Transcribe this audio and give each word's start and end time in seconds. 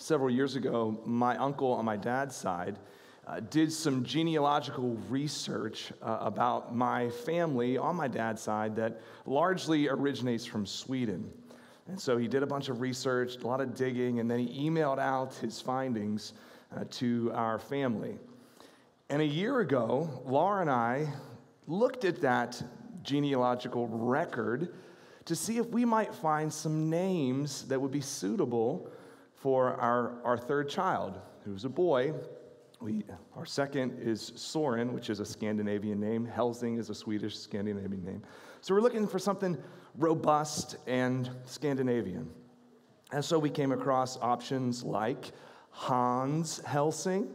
several 0.00 0.30
years 0.30 0.56
ago, 0.56 0.98
my 1.04 1.36
uncle 1.36 1.72
on 1.72 1.84
my 1.84 1.96
dad's 1.96 2.34
side 2.34 2.78
uh, 3.26 3.40
did 3.50 3.72
some 3.72 4.02
genealogical 4.02 4.96
research 5.08 5.92
uh, 6.02 6.18
about 6.20 6.74
my 6.74 7.10
family 7.10 7.76
on 7.76 7.94
my 7.94 8.08
dad's 8.08 8.42
side 8.42 8.74
that 8.76 9.00
largely 9.26 9.88
originates 9.88 10.44
from 10.44 10.66
Sweden. 10.66 11.30
And 11.86 12.00
so 12.00 12.16
he 12.16 12.28
did 12.28 12.42
a 12.42 12.46
bunch 12.46 12.68
of 12.68 12.80
research, 12.80 13.36
a 13.36 13.46
lot 13.46 13.60
of 13.60 13.74
digging, 13.74 14.20
and 14.20 14.30
then 14.30 14.38
he 14.38 14.68
emailed 14.68 14.98
out 14.98 15.34
his 15.34 15.60
findings 15.60 16.32
uh, 16.74 16.84
to 16.90 17.30
our 17.34 17.58
family. 17.58 18.18
And 19.10 19.20
a 19.20 19.26
year 19.26 19.60
ago, 19.60 20.22
Laura 20.24 20.60
and 20.60 20.70
I 20.70 21.08
looked 21.66 22.04
at 22.04 22.20
that 22.22 22.62
genealogical 23.02 23.86
record 23.88 24.72
to 25.26 25.36
see 25.36 25.58
if 25.58 25.66
we 25.66 25.84
might 25.84 26.14
find 26.14 26.52
some 26.52 26.88
names 26.88 27.64
that 27.68 27.80
would 27.80 27.90
be 27.90 28.00
suitable 28.00 28.90
for 29.40 29.72
our, 29.80 30.12
our 30.22 30.36
third 30.36 30.68
child, 30.68 31.18
who's 31.44 31.64
a 31.64 31.68
boy. 31.68 32.12
We, 32.80 33.04
our 33.34 33.46
second 33.46 33.98
is 33.98 34.32
Soren, 34.36 34.92
which 34.92 35.08
is 35.08 35.18
a 35.18 35.24
Scandinavian 35.24 35.98
name. 35.98 36.26
Helsing 36.26 36.76
is 36.76 36.90
a 36.90 36.94
Swedish 36.94 37.38
Scandinavian 37.38 38.04
name. 38.04 38.22
So 38.60 38.74
we're 38.74 38.82
looking 38.82 39.06
for 39.06 39.18
something 39.18 39.56
robust 39.96 40.76
and 40.86 41.30
Scandinavian. 41.46 42.30
And 43.12 43.24
so 43.24 43.38
we 43.38 43.48
came 43.48 43.72
across 43.72 44.18
options 44.18 44.84
like 44.84 45.32
Hans 45.70 46.60
Helsing. 46.66 47.26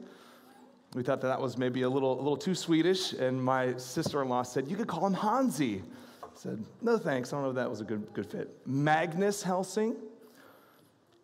We 0.94 1.02
thought 1.02 1.22
that 1.22 1.28
that 1.28 1.42
was 1.42 1.58
maybe 1.58 1.82
a 1.82 1.90
little, 1.90 2.14
a 2.14 2.22
little 2.22 2.38
too 2.38 2.56
Swedish, 2.56 3.14
and 3.14 3.44
my 3.44 3.76
sister 3.78 4.22
in 4.22 4.30
law 4.30 4.44
said, 4.44 4.68
You 4.68 4.78
could 4.78 4.88
call 4.88 5.08
him 5.08 5.14
Hansi. 5.14 5.82
I 6.24 6.28
said, 6.36 6.64
No 6.84 6.98
thanks, 7.00 7.34
I 7.34 7.38
don't 7.38 7.44
know 7.44 7.50
if 7.50 7.56
that 7.56 7.70
was 7.70 7.82
a 7.82 7.84
good, 7.84 8.14
good 8.14 8.28
fit. 8.28 8.56
Magnus 8.66 9.42
Helsing. 9.42 9.96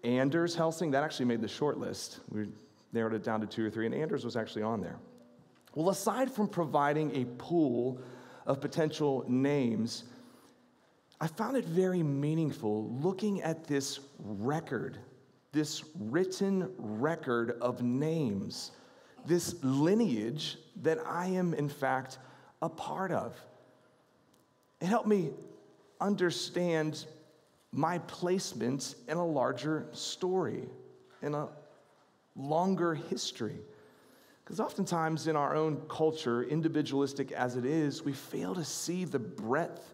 Anders 0.04 0.56
Helsing, 0.56 0.92
that 0.92 1.04
actually 1.04 1.26
made 1.26 1.42
the 1.42 1.48
short 1.48 1.78
list. 1.78 2.20
We 2.30 2.48
narrowed 2.94 3.14
it 3.14 3.24
down 3.24 3.42
to 3.42 3.48
two 3.48 3.66
or 3.66 3.70
three, 3.70 3.86
and 3.86 3.96
Anders 3.96 4.26
was 4.26 4.36
actually 4.36 4.64
on 4.64 4.82
there. 4.82 4.98
Well, 5.76 5.90
aside 5.90 6.32
from 6.32 6.48
providing 6.48 7.16
a 7.16 7.26
pool 7.38 8.02
of 8.46 8.60
potential 8.60 9.24
names, 9.28 10.04
I 11.20 11.28
found 11.28 11.56
it 11.56 11.66
very 11.66 12.04
meaningful 12.04 12.90
looking 13.00 13.42
at 13.42 13.66
this 13.66 14.00
record, 14.20 14.98
this 15.52 15.84
written 15.98 16.72
record 16.78 17.58
of 17.62 17.82
names, 17.82 18.72
this 19.26 19.64
lineage 19.64 20.58
that 20.82 20.98
I 21.06 21.28
am, 21.28 21.54
in 21.54 21.70
fact, 21.70 22.18
a 22.62 22.70
part 22.70 23.12
of. 23.12 23.40
It 24.82 24.88
helped 24.88 25.08
me 25.08 25.30
understand 26.00 27.06
my 27.72 28.00
placement 28.00 28.96
in 29.08 29.18
a 29.18 29.26
larger 29.26 29.88
story, 29.94 30.64
in 31.22 31.34
a 31.34 31.48
longer 32.36 32.94
history. 32.96 33.60
Because 34.44 34.60
oftentimes 34.60 35.28
in 35.28 35.36
our 35.36 35.56
own 35.56 35.82
culture, 35.88 36.44
individualistic 36.44 37.32
as 37.32 37.56
it 37.56 37.66
is, 37.66 38.04
we 38.04 38.14
fail 38.14 38.54
to 38.56 38.64
see 38.66 39.06
the 39.06 39.20
breadth 39.20 39.94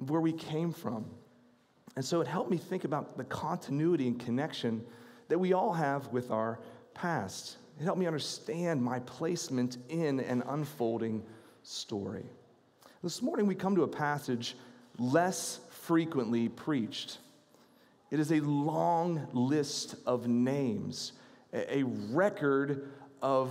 of 0.00 0.10
where 0.10 0.20
we 0.20 0.32
came 0.32 0.72
from. 0.72 1.04
And 1.94 2.04
so 2.04 2.20
it 2.20 2.26
helped 2.26 2.50
me 2.50 2.56
think 2.56 2.84
about 2.84 3.16
the 3.16 3.24
continuity 3.24 4.08
and 4.08 4.18
connection 4.18 4.84
that 5.28 5.38
we 5.38 5.52
all 5.52 5.72
have 5.72 6.08
with 6.08 6.30
our 6.30 6.58
past. 6.94 7.58
It 7.78 7.84
helped 7.84 8.00
me 8.00 8.06
understand 8.06 8.82
my 8.82 8.98
placement 9.00 9.78
in 9.88 10.20
an 10.20 10.42
unfolding 10.48 11.22
story. 11.62 12.24
This 13.02 13.22
morning 13.22 13.46
we 13.46 13.54
come 13.54 13.76
to 13.76 13.82
a 13.82 13.88
passage 13.88 14.56
less 14.98 15.60
frequently 15.82 16.48
preached. 16.48 17.18
It 18.10 18.20
is 18.20 18.30
a 18.30 18.40
long 18.40 19.26
list 19.32 19.96
of 20.06 20.28
names, 20.28 21.12
a 21.52 21.82
record 21.82 22.88
of 23.20 23.50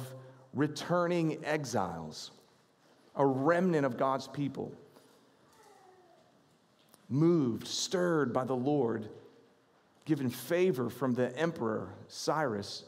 returning 0.54 1.44
exiles, 1.44 2.32
a 3.16 3.26
remnant 3.26 3.86
of 3.86 3.98
God's 3.98 4.28
people, 4.28 4.72
moved, 7.10 7.68
stirred 7.68 8.32
by 8.32 8.46
the 8.46 8.56
Lord, 8.56 9.10
given 10.06 10.30
favor 10.30 10.90
from 10.90 11.14
the 11.14 11.36
emperor 11.38 11.90
Cyrus 12.08 12.86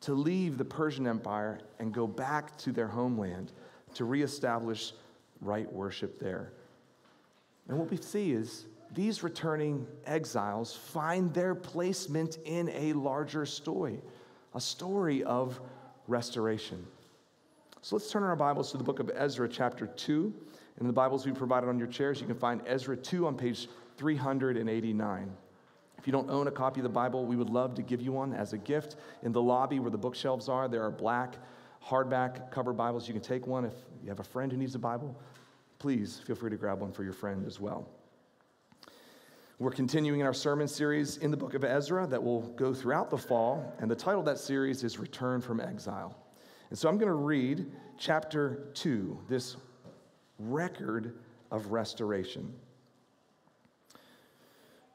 to 0.00 0.14
leave 0.14 0.58
the 0.58 0.64
Persian 0.64 1.06
Empire 1.06 1.60
and 1.78 1.94
go 1.94 2.06
back 2.08 2.56
to 2.58 2.72
their 2.72 2.88
homeland 2.88 3.52
to 3.94 4.04
reestablish 4.04 4.92
right 5.40 5.72
worship 5.72 6.18
there. 6.18 6.52
And 7.68 7.78
what 7.78 7.90
we 7.90 7.96
see 7.96 8.32
is 8.32 8.66
these 8.94 9.22
returning 9.22 9.86
exiles 10.06 10.74
find 10.74 11.32
their 11.34 11.54
placement 11.54 12.38
in 12.44 12.68
a 12.70 12.92
larger 12.92 13.44
story, 13.44 14.00
a 14.54 14.60
story 14.60 15.24
of 15.24 15.60
restoration. 16.06 16.86
So 17.82 17.96
let's 17.96 18.10
turn 18.10 18.22
our 18.22 18.36
Bibles 18.36 18.70
to 18.72 18.78
the 18.78 18.84
book 18.84 19.00
of 19.00 19.10
Ezra, 19.14 19.48
chapter 19.48 19.86
2. 19.86 20.32
In 20.80 20.86
the 20.86 20.92
Bibles 20.92 21.26
we 21.26 21.32
provided 21.32 21.68
on 21.68 21.78
your 21.78 21.88
chairs, 21.88 22.20
you 22.20 22.26
can 22.26 22.36
find 22.36 22.60
Ezra 22.66 22.96
2 22.96 23.26
on 23.26 23.36
page 23.36 23.68
389. 23.96 25.32
If 25.98 26.06
you 26.06 26.12
don't 26.12 26.30
own 26.30 26.46
a 26.46 26.50
copy 26.50 26.80
of 26.80 26.84
the 26.84 26.88
Bible, 26.88 27.24
we 27.24 27.36
would 27.36 27.50
love 27.50 27.74
to 27.76 27.82
give 27.82 28.00
you 28.00 28.12
one 28.12 28.32
as 28.32 28.52
a 28.52 28.58
gift. 28.58 28.96
In 29.22 29.32
the 29.32 29.42
lobby 29.42 29.80
where 29.80 29.90
the 29.90 29.98
bookshelves 29.98 30.48
are, 30.48 30.68
there 30.68 30.82
are 30.82 30.90
black 30.90 31.36
hardback 31.84 32.50
cover 32.50 32.72
Bibles. 32.72 33.08
You 33.08 33.14
can 33.14 33.22
take 33.22 33.46
one 33.46 33.64
if 33.64 33.74
you 34.02 34.08
have 34.10 34.20
a 34.20 34.24
friend 34.24 34.52
who 34.52 34.58
needs 34.58 34.74
a 34.74 34.78
Bible 34.78 35.16
please 35.86 36.20
feel 36.26 36.34
free 36.34 36.50
to 36.50 36.56
grab 36.56 36.80
one 36.80 36.90
for 36.90 37.04
your 37.04 37.12
friend 37.12 37.46
as 37.46 37.60
well. 37.60 37.88
We're 39.60 39.70
continuing 39.70 40.24
our 40.24 40.34
sermon 40.34 40.66
series 40.66 41.18
in 41.18 41.30
the 41.30 41.36
book 41.36 41.54
of 41.54 41.62
Ezra 41.62 42.08
that 42.08 42.20
will 42.20 42.40
go 42.40 42.74
throughout 42.74 43.08
the 43.08 43.16
fall, 43.16 43.72
and 43.78 43.88
the 43.88 43.94
title 43.94 44.18
of 44.18 44.26
that 44.26 44.40
series 44.40 44.82
is 44.82 44.98
Return 44.98 45.40
from 45.40 45.60
Exile. 45.60 46.18
And 46.70 46.76
so 46.76 46.88
I'm 46.88 46.98
going 46.98 47.06
to 47.06 47.14
read 47.14 47.66
chapter 47.96 48.66
2, 48.74 49.26
this 49.28 49.58
record 50.40 51.20
of 51.52 51.70
restoration. 51.70 52.52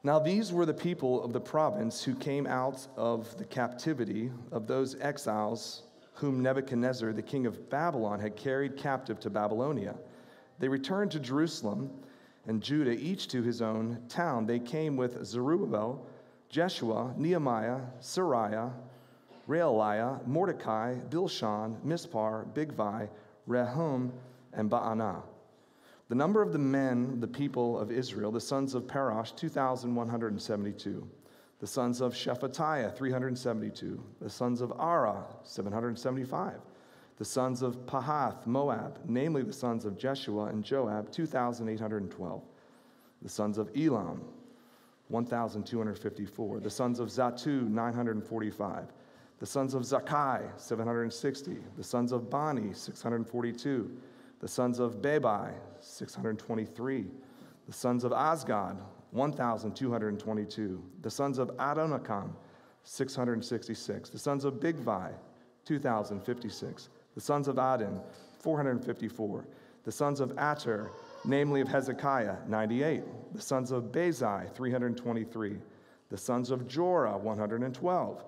Now, 0.02 0.18
these 0.18 0.52
were 0.52 0.66
the 0.66 0.74
people 0.74 1.24
of 1.24 1.32
the 1.32 1.40
province 1.40 2.04
who 2.04 2.14
came 2.14 2.46
out 2.46 2.86
of 2.98 3.34
the 3.38 3.46
captivity 3.46 4.30
of 4.50 4.66
those 4.66 5.00
exiles 5.00 5.84
whom 6.12 6.42
Nebuchadnezzar, 6.42 7.14
the 7.14 7.22
king 7.22 7.46
of 7.46 7.70
Babylon, 7.70 8.20
had 8.20 8.36
carried 8.36 8.76
captive 8.76 9.18
to 9.20 9.30
Babylonia. 9.30 9.94
They 10.58 10.68
returned 10.68 11.10
to 11.12 11.20
Jerusalem 11.20 11.90
and 12.46 12.62
Judah, 12.62 12.92
each 12.92 13.28
to 13.28 13.42
his 13.42 13.62
own 13.62 14.02
town. 14.08 14.46
They 14.46 14.58
came 14.58 14.96
with 14.96 15.24
Zerubbabel, 15.24 16.04
Jeshua, 16.48 17.14
Nehemiah, 17.16 17.80
Seraiah, 18.00 18.72
Reelaiah, 19.48 20.26
Mordecai, 20.26 20.96
Bilshan, 21.08 21.80
Mispar, 21.84 22.46
Bigvai, 22.52 23.08
Rehum, 23.48 24.10
and 24.52 24.70
Baanah. 24.70 25.22
The 26.08 26.14
number 26.14 26.42
of 26.42 26.52
the 26.52 26.58
men, 26.58 27.20
the 27.20 27.28
people 27.28 27.78
of 27.78 27.90
Israel, 27.90 28.30
the 28.30 28.40
sons 28.40 28.74
of 28.74 28.86
Parosh, 28.86 29.34
2,172. 29.34 31.08
The 31.60 31.66
sons 31.66 32.00
of 32.00 32.12
Shephatiah, 32.12 32.94
372. 32.94 34.02
The 34.20 34.28
sons 34.28 34.60
of 34.60 34.70
Arah, 34.70 35.24
775 35.44 36.60
the 37.18 37.24
sons 37.24 37.62
of 37.62 37.76
Pahath, 37.86 38.46
Moab, 38.46 38.98
namely 39.06 39.42
the 39.42 39.52
sons 39.52 39.84
of 39.84 39.98
Jeshua 39.98 40.46
and 40.46 40.64
Joab, 40.64 41.10
2,812. 41.12 42.42
The 43.20 43.28
sons 43.28 43.58
of 43.58 43.70
Elam, 43.76 44.22
1,254. 45.08 46.60
The 46.60 46.70
sons 46.70 46.98
of 46.98 47.08
Zattu, 47.08 47.68
945. 47.68 48.86
The 49.38 49.46
sons 49.46 49.74
of 49.74 49.82
Zaccai, 49.82 50.58
760. 50.58 51.58
The 51.76 51.84
sons 51.84 52.12
of 52.12 52.30
Bani, 52.30 52.72
642. 52.72 53.90
The 54.40 54.48
sons 54.48 54.78
of 54.78 55.02
Bebai, 55.02 55.52
623. 55.80 57.06
The 57.66 57.72
sons 57.72 58.04
of 58.04 58.12
Azgad, 58.12 58.78
1,222. 59.10 60.82
The 61.02 61.10
sons 61.10 61.38
of 61.38 61.48
Adonikam, 61.58 62.30
666. 62.84 64.10
The 64.10 64.18
sons 64.18 64.44
of 64.44 64.54
Bigvai, 64.54 65.12
2,056 65.64 66.88
the 67.14 67.20
sons 67.20 67.48
of 67.48 67.58
Adin, 67.58 68.00
454. 68.40 69.46
The 69.84 69.92
sons 69.92 70.20
of 70.20 70.32
Ater, 70.38 70.90
namely 71.24 71.60
of 71.60 71.68
Hezekiah, 71.68 72.36
98. 72.48 73.02
The 73.34 73.40
sons 73.40 73.70
of 73.70 73.84
Bezai, 73.84 74.52
323. 74.54 75.56
The 76.10 76.16
sons 76.16 76.50
of 76.50 76.66
Jorah, 76.68 77.18
112. 77.18 78.24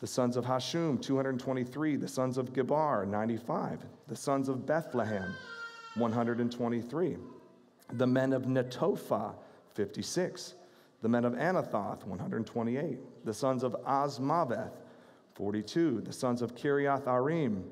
The 0.00 0.06
sons 0.06 0.36
of 0.36 0.44
Hashum, 0.44 1.00
223. 1.00 1.96
The 1.96 2.08
sons 2.08 2.38
of 2.38 2.52
Gebar, 2.52 3.06
95. 3.06 3.80
The 4.08 4.16
sons 4.16 4.48
of 4.48 4.66
Bethlehem, 4.66 5.34
123. 5.94 7.16
The 7.94 8.06
men 8.06 8.32
of 8.32 8.42
Netophah, 8.42 9.34
56. 9.74 10.54
The 11.02 11.08
men 11.08 11.24
of 11.24 11.34
Anathoth, 11.34 12.04
128. 12.04 13.24
The 13.24 13.34
sons 13.34 13.62
of 13.62 13.76
Azmaveth, 13.86 14.72
42. 15.34 16.00
The 16.02 16.12
sons 16.12 16.42
of 16.42 16.54
Kiriath 16.54 17.04
Arim, 17.04 17.62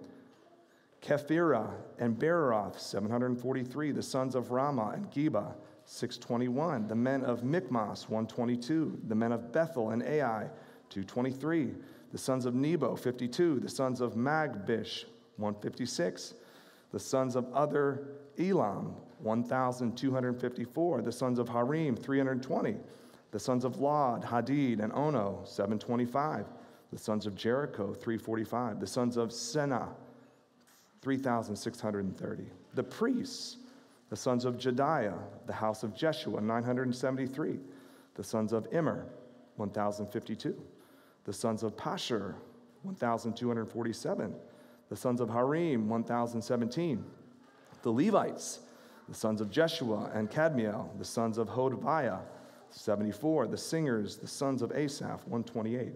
Kephirah 1.03 1.71
and 1.99 2.19
Beeroth, 2.19 2.79
743. 2.79 3.93
The 3.93 4.03
sons 4.03 4.35
of 4.35 4.51
Ramah 4.51 4.93
and 4.95 5.11
Geba, 5.11 5.55
621. 5.87 6.89
The 6.89 6.95
men 6.95 7.25
of 7.25 7.43
Michmas, 7.43 8.09
122. 8.09 9.01
The 9.09 9.15
men 9.15 9.33
of 9.33 9.53
Bethel 9.53 9.91
and 9.91 10.03
Ai, 10.03 10.49
223. 10.91 11.73
The 12.13 12.19
sons 12.19 12.45
of 12.45 12.55
Nebo, 12.55 12.97
52. 12.97 13.61
The 13.61 13.69
sons 13.69 14.01
of 14.01 14.15
Magbish, 14.15 15.05
156. 15.37 16.35
The 16.93 17.01
sons 17.01 17.37
of 17.37 17.51
other 17.55 18.09
Elam, 18.39 18.95
1,254. 19.21 21.03
The 21.03 21.13
sons 21.13 21.39
of 21.39 21.49
Harim, 21.49 21.97
320. 21.97 22.77
The 23.31 23.39
sons 23.39 23.65
of 23.65 23.81
Lod, 23.81 24.25
Hadid, 24.25 24.81
and 24.81 24.93
Ono, 24.93 25.43
725. 25.45 26.47
The 26.93 26.99
sons 26.99 27.27
of 27.27 27.35
Jericho, 27.37 27.95
345. 27.95 28.81
The 28.81 28.87
sons 28.87 29.17
of 29.17 29.33
Senah, 29.33 29.89
3,630. 31.03 32.45
The 32.75 32.83
priests, 32.83 33.57
the 34.11 34.17
sons 34.17 34.45
of 34.45 34.57
Jedaiah, 34.57 35.19
the 35.47 35.53
house 35.53 35.83
of 35.83 35.95
Jeshua, 35.95 36.41
973. 36.41 37.59
The 38.15 38.25
sons 38.25 38.53
of 38.53 38.67
Immer, 38.73 39.07
1,052. 39.57 40.61
The 41.25 41.33
sons 41.33 41.63
of 41.63 41.77
Pashhur, 41.77 42.35
1,247. 42.83 44.35
The 44.89 44.97
sons 44.97 45.21
of 45.21 45.31
Harim, 45.31 45.89
1,017. 45.89 47.05
The 47.83 47.91
Levites, 47.91 48.61
the 49.09 49.15
sons 49.15 49.41
of 49.41 49.51
Jeshua 49.51 50.11
and 50.15 50.31
Kadmiel, 50.31 50.97
the 50.99 51.05
sons 51.05 51.39
of 51.39 51.49
Hodaviah, 51.49 52.21
74. 52.71 53.47
The 53.47 53.57
singers, 53.57 54.17
the 54.17 54.29
sons 54.29 54.63
of 54.63 54.73
Asaph, 54.73 55.27
128. 55.27 55.93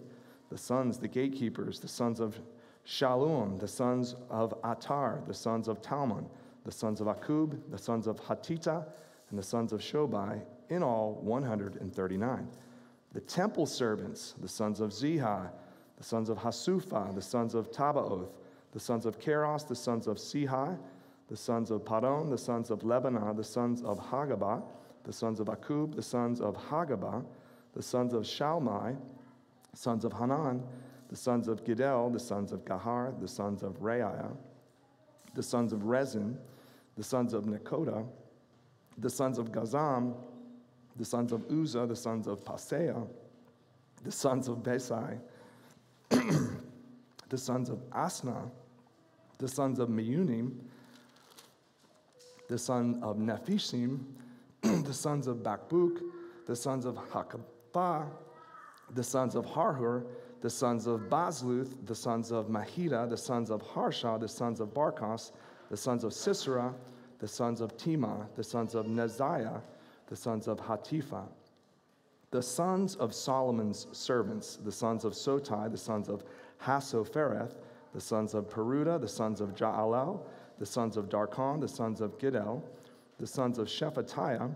The 0.49 0.57
sons, 0.57 0.97
the 0.97 1.07
gatekeepers, 1.07 1.79
the 1.79 1.87
sons 1.87 2.19
of 2.19 2.39
Shallum, 2.85 3.59
the 3.59 3.67
sons 3.67 4.15
of 4.29 4.59
Atar, 4.61 5.25
the 5.27 5.33
sons 5.33 5.67
of 5.67 5.81
Talmon, 5.81 6.25
the 6.63 6.71
sons 6.71 7.01
of 7.01 7.07
Akkub, 7.07 7.59
the 7.69 7.77
sons 7.77 8.07
of 8.07 8.19
Hatita, 8.21 8.85
and 9.29 9.39
the 9.39 9.43
sons 9.43 9.73
of 9.73 9.81
Shobai, 9.81 10.41
in 10.69 10.83
all 10.83 11.19
139. 11.21 12.47
The 13.13 13.21
temple 13.21 13.65
servants, 13.65 14.35
the 14.41 14.47
sons 14.47 14.79
of 14.79 14.91
Ziha, 14.91 15.49
the 15.97 16.03
sons 16.03 16.29
of 16.29 16.37
Hasupha, 16.37 17.13
the 17.15 17.21
sons 17.21 17.55
of 17.55 17.71
Tabaoth, 17.71 18.29
the 18.71 18.79
sons 18.79 19.05
of 19.05 19.19
Keros, 19.19 19.67
the 19.67 19.75
sons 19.75 20.07
of 20.07 20.17
Sihai, 20.17 20.77
the 21.27 21.37
sons 21.37 21.71
of 21.71 21.83
Padon, 21.83 22.29
the 22.29 22.37
sons 22.37 22.69
of 22.69 22.79
Lebanah, 22.79 23.35
the 23.35 23.43
sons 23.43 23.81
of 23.81 23.99
Hagabah, 23.99 24.61
the 25.05 25.13
sons 25.13 25.39
of 25.39 25.47
Akkub, 25.47 25.95
the 25.95 26.01
sons 26.01 26.41
of 26.41 26.55
Hagabah, 26.55 27.23
the 27.73 27.81
sons 27.81 28.13
of 28.13 28.23
Shalmai, 28.23 28.95
sons 29.73 30.05
of 30.05 30.13
Hanan, 30.13 30.63
the 31.15 31.21
sons 31.21 31.47
of 31.47 31.63
Giddel, 31.63 32.11
the 32.11 32.19
sons 32.19 32.51
of 32.51 32.65
Gahar, 32.65 33.17
the 33.21 33.27
sons 33.29 33.63
of 33.63 33.79
Reaiah, 33.79 34.35
the 35.33 35.41
sons 35.41 35.71
of 35.71 35.85
Rezin, 35.85 36.37
the 36.97 37.03
sons 37.05 37.33
of 37.33 37.45
Nekoda, 37.45 38.05
the 38.97 39.09
sons 39.09 39.37
of 39.37 39.49
Gazzam, 39.49 40.13
the 40.97 41.05
sons 41.05 41.31
of 41.31 41.49
Uzzah, 41.49 41.85
the 41.87 41.95
sons 41.95 42.27
of 42.27 42.43
Paseah, 42.43 43.07
the 44.03 44.11
sons 44.11 44.49
of 44.49 44.57
Besai, 44.57 45.17
the 46.09 47.37
sons 47.37 47.69
of 47.69 47.77
Asnah, 47.91 48.51
the 49.37 49.47
sons 49.47 49.79
of 49.79 49.87
Meunim, 49.87 50.51
the 52.49 52.57
son 52.57 52.99
of 53.01 53.15
Nephishim, 53.15 54.03
the 54.61 54.93
sons 54.93 55.27
of 55.27 55.37
Bakbuk, 55.37 56.01
the 56.45 56.57
sons 56.57 56.83
of 56.83 56.97
Hakabah, 56.97 58.05
the 58.93 59.03
sons 59.03 59.35
of 59.35 59.45
Harhur, 59.45 60.03
the 60.45 60.49
sons 60.51 60.85
of 60.85 61.09
Bazluth, 61.09 61.73
the 61.87 61.95
sons 61.95 62.31
of 62.31 62.49
Mahida, 62.49 63.09
the 63.09 63.17
sons 63.17 63.49
of 63.49 63.63
Harsha, 63.63 64.15
the 64.21 64.27
sons 64.27 64.59
of 64.59 64.75
Barkos, 64.75 65.31
the 65.71 65.75
sons 65.75 66.03
of 66.03 66.13
Sisera, 66.13 66.71
the 67.17 67.27
sons 67.27 67.61
of 67.61 67.75
Temah, 67.77 68.27
the 68.35 68.43
sons 68.43 68.75
of 68.75 68.85
Neziah, 68.85 69.59
the 70.05 70.15
sons 70.15 70.47
of 70.47 70.59
Hatipha, 70.59 71.23
the 72.29 72.43
sons 72.43 72.95
of 72.97 73.11
Solomon's 73.11 73.87
servants, 73.91 74.57
the 74.57 74.71
sons 74.71 75.03
of 75.03 75.13
Sotai, 75.13 75.71
the 75.71 75.79
sons 75.79 76.09
of 76.09 76.23
Hassophereth, 76.61 77.55
the 77.95 77.99
sons 77.99 78.35
of 78.35 78.47
Peruda, 78.47 78.99
the 78.99 79.07
sons 79.07 79.41
of 79.41 79.55
Jaalel, 79.55 80.19
the 80.59 80.65
sons 80.67 80.95
of 80.95 81.09
Darkon, 81.09 81.59
the 81.59 81.67
sons 81.67 82.01
of 82.01 82.19
Giddel, 82.19 82.61
the 83.17 83.25
sons 83.25 83.57
of 83.57 83.65
Shephatiah, 83.65 84.53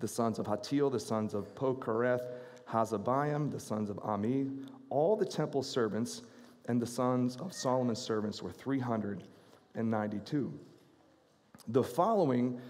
the 0.00 0.08
sons 0.08 0.40
of 0.40 0.46
Hatil, 0.46 0.90
the 0.90 0.98
sons 0.98 1.34
of 1.34 1.54
Pochereth, 1.54 2.26
Hazabiam, 2.68 3.52
the 3.52 3.60
sons 3.60 3.90
of 3.90 4.00
Ami, 4.00 4.50
all 4.90 5.16
the 5.16 5.24
temple 5.24 5.62
servants, 5.62 6.22
and 6.68 6.80
the 6.80 6.86
sons 6.86 7.36
of 7.36 7.52
Solomon's 7.52 8.00
servants 8.00 8.42
were 8.42 8.52
392. 8.52 10.52
The 11.68 11.82
following 11.82 12.60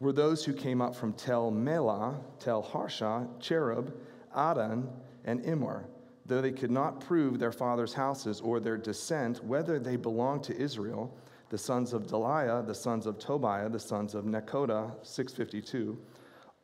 were 0.00 0.12
those 0.12 0.44
who 0.44 0.52
came 0.52 0.80
up 0.80 0.94
from 0.94 1.12
Tel 1.12 1.50
Melah, 1.50 2.16
Tel 2.38 2.62
Harsha, 2.62 3.26
Cherub, 3.40 3.92
Adan, 4.34 4.88
and 5.24 5.44
Immer, 5.44 5.86
though 6.26 6.40
they 6.40 6.52
could 6.52 6.70
not 6.70 7.00
prove 7.00 7.38
their 7.38 7.52
father's 7.52 7.92
houses 7.92 8.40
or 8.40 8.60
their 8.60 8.76
descent, 8.76 9.44
whether 9.44 9.78
they 9.78 9.96
belonged 9.96 10.44
to 10.44 10.56
Israel, 10.56 11.12
the 11.48 11.58
sons 11.58 11.92
of 11.92 12.06
Delaiah, 12.06 12.66
the 12.66 12.74
sons 12.74 13.06
of 13.06 13.18
Tobiah, 13.18 13.68
the 13.68 13.80
sons 13.80 14.14
of 14.14 14.24
Nekoda, 14.24 14.92
652. 15.02 15.98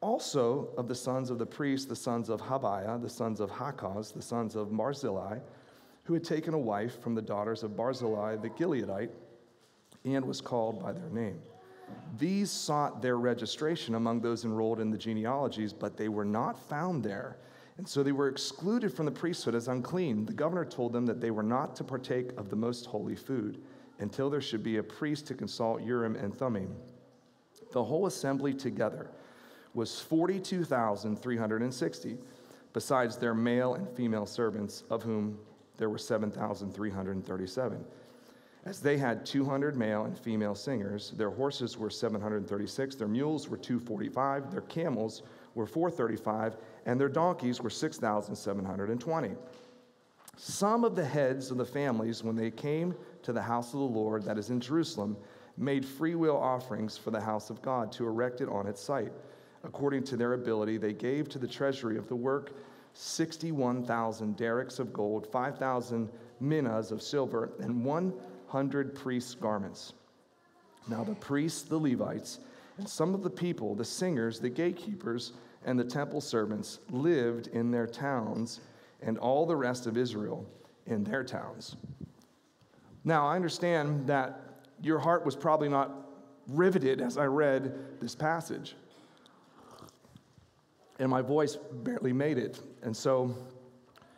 Also 0.05 0.69
of 0.77 0.87
the 0.87 0.95
sons 0.95 1.31
of 1.31 1.39
the 1.39 1.47
priests, 1.47 1.87
the 1.87 1.97
sons 1.97 2.29
of 2.29 2.39
Habaiah, 2.39 3.01
the 3.01 3.09
sons 3.09 3.41
of 3.41 3.51
Hakkoz, 3.51 4.13
the 4.13 4.21
sons 4.21 4.55
of 4.55 4.71
Barzillai, 4.71 5.39
who 6.03 6.13
had 6.13 6.23
taken 6.23 6.53
a 6.53 6.59
wife 6.59 7.01
from 7.03 7.15
the 7.15 7.23
daughters 7.23 7.63
of 7.63 7.75
Barzillai 7.75 8.37
the 8.37 8.51
Gileadite, 8.51 9.09
and 10.05 10.23
was 10.27 10.43
called 10.43 10.79
by 10.79 10.93
their 10.93 11.09
name. 11.09 11.41
These 12.19 12.51
sought 12.51 13.01
their 13.01 13.17
registration 13.17 13.95
among 13.95 14.21
those 14.21 14.45
enrolled 14.45 14.79
in 14.79 14.91
the 14.91 14.99
genealogies, 14.99 15.73
but 15.73 15.97
they 15.97 16.11
were 16.11 16.27
not 16.27 16.59
found 16.69 17.03
there. 17.03 17.39
And 17.79 17.89
so 17.89 18.03
they 18.03 18.13
were 18.13 18.29
excluded 18.29 18.93
from 18.93 19.07
the 19.07 19.11
priesthood 19.11 19.55
as 19.55 19.69
unclean. 19.69 20.27
The 20.27 20.35
governor 20.35 20.67
told 20.67 20.93
them 20.93 21.07
that 21.07 21.23
they 21.23 21.31
were 21.31 21.43
not 21.43 21.75
to 21.77 21.85
partake 21.85 22.33
of 22.37 22.51
the 22.51 22.57
most 22.57 22.85
holy 22.85 23.17
food 23.17 23.63
until 24.01 24.29
there 24.29 24.43
should 24.43 24.63
be 24.63 24.77
a 24.77 24.83
priest 24.83 25.27
to 25.29 25.35
consult 25.35 25.81
Urim 25.81 26.15
and 26.15 26.37
Thummim. 26.37 26.77
The 27.73 27.83
whole 27.83 28.05
assembly 28.05 28.53
together 28.53 29.09
was 29.75 30.01
42,360, 30.01 32.19
besides 32.73 33.19
their 33.19 33.35
male 33.35 33.75
and 33.75 33.89
female 33.91 34.27
servants, 34.27 34.85
of 34.91 35.03
whom 35.03 35.39
there 35.77 35.91
were 35.91 35.99
7,337. 35.99 37.85
As 38.65 38.81
they 38.81 38.97
had 38.97 39.27
200 39.27 39.77
male 39.77 40.05
and 40.05 40.19
female 40.19 40.55
singers, 40.55 41.11
their 41.17 41.29
horses 41.29 41.77
were 41.77 41.91
736, 41.91 42.95
their 42.95 43.09
mules 43.09 43.47
were 43.49 43.59
245, 43.59 44.51
their 44.51 44.63
camels 44.63 45.21
were 45.55 45.67
435, 45.67 46.57
and 46.87 46.99
their 46.99 47.11
donkeys 47.11 47.61
were 47.61 47.69
6,720. 47.69 49.35
Some 50.37 50.85
of 50.85 50.97
the 50.97 51.05
heads 51.05 51.51
of 51.51 51.59
the 51.59 51.65
families, 51.65 52.25
when 52.25 52.37
they 52.37 52.51
came 52.51 52.95
to 53.23 53.33
the 53.33 53.43
house 53.43 53.75
of 53.75 53.81
the 53.81 53.87
Lord 53.87 54.25
that 54.25 54.39
is 54.39 54.51
in 54.51 54.61
Jerusalem, 54.61 55.17
made 55.57 55.85
freewill 55.85 56.37
offerings 56.37 56.97
for 56.97 57.11
the 57.11 57.21
house 57.21 57.51
of 57.51 57.63
God 57.63 57.93
to 57.93 58.07
erect 58.07 58.41
it 58.41 58.49
on 58.49 58.67
its 58.67 58.81
site. 58.81 59.13
According 59.65 60.05
to 60.05 60.17
their 60.17 60.35
ability, 60.35 60.77
they 60.77 60.93
gave 60.93 61.29
to 61.31 61.39
the 61.39 61.49
treasury 61.49 61.97
of 61.97 62.09
the 62.09 62.17
work 62.17 62.53
61,000 62.93 64.37
darics 64.37 64.79
of 64.79 64.93
gold, 64.93 65.27
5,000 65.33 66.09
minas 66.41 66.93
of 66.93 67.03
silver, 67.03 67.51
and 67.61 67.85
one 67.85 68.13
hundred 68.47 68.95
priests' 68.95 69.35
garments. 69.35 69.95
Now 70.87 71.03
the 71.03 71.15
priests, 71.15 71.63
the 71.63 71.79
Levites, 71.79 72.39
and 72.79 72.89
some 72.89 73.15
of 73.15 73.23
the 73.23 73.31
people, 73.31 73.75
the 73.75 73.85
singers, 73.85 74.39
the 74.39 74.51
gatekeepers, 74.51 75.33
and 75.65 75.79
the 75.79 75.85
temple 75.85 76.21
servants 76.21 76.79
lived 76.91 77.49
in 77.49 77.71
their 77.71 77.87
towns, 77.87 78.61
and 79.03 79.19
all 79.19 79.47
the 79.47 79.57
rest 79.57 79.87
of 79.87 79.97
Israel 79.97 80.47
in 80.87 81.03
their 81.03 81.25
towns. 81.25 81.77
Now, 83.03 83.27
I 83.27 83.37
understand 83.37 84.07
that 84.07 84.41
your 84.83 84.99
heart 84.99 85.25
was 85.25 85.35
probably 85.35 85.69
not 85.69 85.91
riveted 86.49 87.01
as 87.01 87.17
I 87.17 87.25
read 87.25 88.01
this 88.01 88.15
passage, 88.15 88.77
and 90.99 91.11
my 91.11 91.23
voice 91.23 91.57
barely 91.57 92.13
made 92.13 92.39
it. 92.39 92.61
And 92.83 92.97
so 92.97 93.37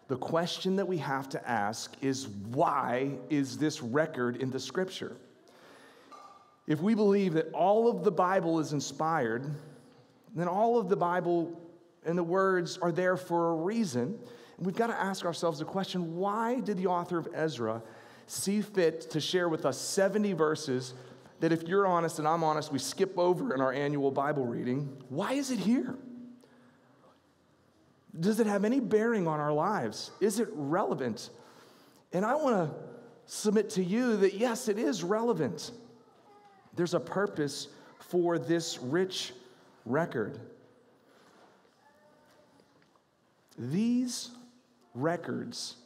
the 0.08 0.16
question 0.16 0.76
that 0.76 0.86
we 0.86 0.98
have 0.98 1.28
to 1.30 1.48
ask 1.48 1.94
is 2.00 2.28
why 2.28 3.12
is 3.30 3.58
this 3.58 3.82
record 3.82 4.36
in 4.36 4.50
the 4.50 4.60
scripture? 4.60 5.16
If 6.66 6.80
we 6.80 6.94
believe 6.94 7.34
that 7.34 7.52
all 7.52 7.88
of 7.88 8.04
the 8.04 8.10
Bible 8.10 8.58
is 8.58 8.72
inspired, 8.72 9.48
then 10.34 10.48
all 10.48 10.78
of 10.78 10.88
the 10.88 10.96
Bible 10.96 11.60
and 12.04 12.16
the 12.16 12.22
words 12.22 12.78
are 12.78 12.92
there 12.92 13.16
for 13.16 13.50
a 13.50 13.54
reason. 13.56 14.18
And 14.56 14.66
we've 14.66 14.76
got 14.76 14.88
to 14.88 15.00
ask 15.00 15.24
ourselves 15.24 15.58
the 15.58 15.64
question 15.64 16.16
why 16.16 16.60
did 16.60 16.76
the 16.76 16.86
author 16.86 17.18
of 17.18 17.28
Ezra 17.34 17.82
see 18.26 18.60
fit 18.60 19.10
to 19.10 19.20
share 19.20 19.48
with 19.48 19.64
us 19.64 19.78
70 19.78 20.32
verses 20.32 20.94
that, 21.40 21.52
if 21.52 21.64
you're 21.64 21.86
honest 21.86 22.18
and 22.18 22.26
I'm 22.26 22.42
honest, 22.42 22.72
we 22.72 22.78
skip 22.78 23.18
over 23.18 23.54
in 23.54 23.60
our 23.60 23.72
annual 23.72 24.10
Bible 24.10 24.44
reading? 24.44 24.96
Why 25.08 25.32
is 25.32 25.50
it 25.50 25.58
here? 25.58 25.96
Does 28.20 28.40
it 28.40 28.46
have 28.46 28.64
any 28.64 28.80
bearing 28.80 29.26
on 29.26 29.40
our 29.40 29.52
lives? 29.52 30.10
Is 30.20 30.40
it 30.40 30.48
relevant? 30.52 31.30
And 32.12 32.24
I 32.24 32.34
want 32.34 32.70
to 32.70 32.76
submit 33.26 33.70
to 33.70 33.84
you 33.84 34.16
that 34.18 34.34
yes, 34.34 34.68
it 34.68 34.78
is 34.78 35.02
relevant. 35.02 35.72
There's 36.74 36.94
a 36.94 37.00
purpose 37.00 37.68
for 37.98 38.38
this 38.38 38.78
rich 38.78 39.32
record. 39.84 40.38
These 43.58 44.30
records, 44.94 45.76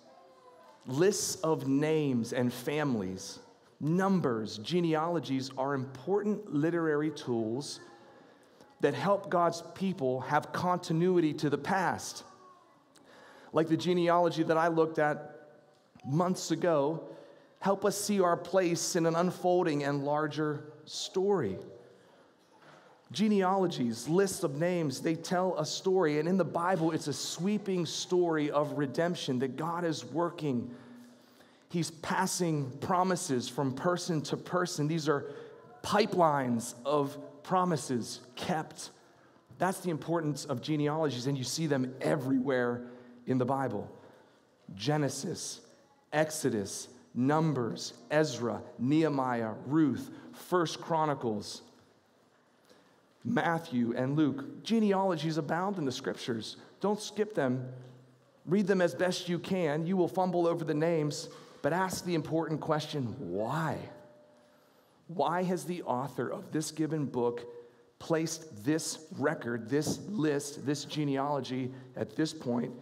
lists 0.87 1.37
of 1.37 1.69
names 1.69 2.33
and 2.33 2.53
families, 2.53 3.39
numbers, 3.81 4.59
genealogies 4.59 5.51
are 5.57 5.75
important 5.75 6.53
literary 6.53 7.11
tools 7.11 7.81
that 8.81 8.95
help 8.95 9.31
God's 9.31 9.63
people 9.75 10.21
have 10.21 10.53
continuity 10.53 11.33
to 11.35 11.51
the 11.51 11.59
past. 11.59 12.25
Like 13.53 13.69
the 13.69 13.77
genealogy 13.77 14.43
that 14.45 14.57
I 14.57 14.69
looked 14.69 14.99
at 14.99 15.49
months 16.05 16.51
ago, 16.51 17.05
help 17.61 17.85
us 17.85 18.01
see 18.01 18.21
our 18.21 18.37
place 18.37 18.97
in 18.97 19.07
an 19.07 19.15
unfolding 19.15 19.85
and 19.85 20.05
larger 20.05 20.73
story. 20.87 21.59
Genealogies, 23.13 24.09
lists 24.09 24.45
of 24.45 24.57
names, 24.57 25.01
they 25.01 25.17
tell 25.17 25.59
a 25.59 25.67
story. 25.67 26.21
And 26.21 26.29
in 26.29 26.37
the 26.37 26.45
Bible, 26.45 26.93
it's 26.93 27.09
a 27.09 27.13
sweeping 27.13 27.85
story 27.85 28.51
of 28.51 28.79
redemption 28.79 29.41
that 29.41 29.57
God 29.57 29.85
is 29.85 30.05
working. 30.05 30.71
He's 31.71 31.91
passing 31.91 32.71
promises 32.79 33.49
from 33.49 33.75
person 33.75 34.23
to 34.23 34.37
person. 34.37 34.87
These 34.87 35.09
are 35.09 35.27
pipelines 35.83 36.75
of 36.85 37.19
promises 37.43 38.21
kept. 38.37 38.91
That's 39.59 39.81
the 39.81 39.91
importance 39.91 40.45
of 40.45 40.63
genealogies, 40.63 41.27
and 41.27 41.37
you 41.37 41.45
see 41.45 41.67
them 41.67 41.95
everywhere 42.01 42.83
in 43.27 43.39
the 43.39 43.45
Bible 43.45 43.91
Genesis, 44.75 45.61
Exodus, 46.13 46.89
Numbers, 47.15 47.95
Ezra, 48.11 48.63
Nehemiah, 48.79 49.53
Ruth, 49.67 50.11
First 50.33 50.81
Chronicles, 50.81 51.63
Matthew, 53.25 53.95
and 53.97 54.17
Luke. 54.17 54.63
Genealogies 54.63 55.37
abound 55.37 55.79
in 55.79 55.85
the 55.85 55.93
scriptures. 55.93 56.57
Don't 56.81 57.01
skip 57.01 57.35
them. 57.35 57.69
Read 58.47 58.67
them 58.67 58.81
as 58.81 58.95
best 58.95 59.29
you 59.29 59.39
can. 59.39 59.87
You 59.87 59.97
will 59.97 60.09
fumble 60.09 60.47
over 60.47 60.65
the 60.65 60.75
names, 60.75 61.29
but 61.63 61.73
ask 61.73 62.05
the 62.05 62.15
important 62.15 62.61
question 62.61 63.15
why? 63.19 63.79
Why 65.15 65.43
has 65.43 65.65
the 65.65 65.83
author 65.83 66.29
of 66.29 66.53
this 66.53 66.71
given 66.71 67.05
book 67.05 67.45
placed 67.99 68.65
this 68.65 69.07
record, 69.19 69.69
this 69.69 69.99
list, 70.09 70.65
this 70.65 70.85
genealogy 70.85 71.73
at 71.97 72.15
this 72.15 72.33
point 72.33 72.73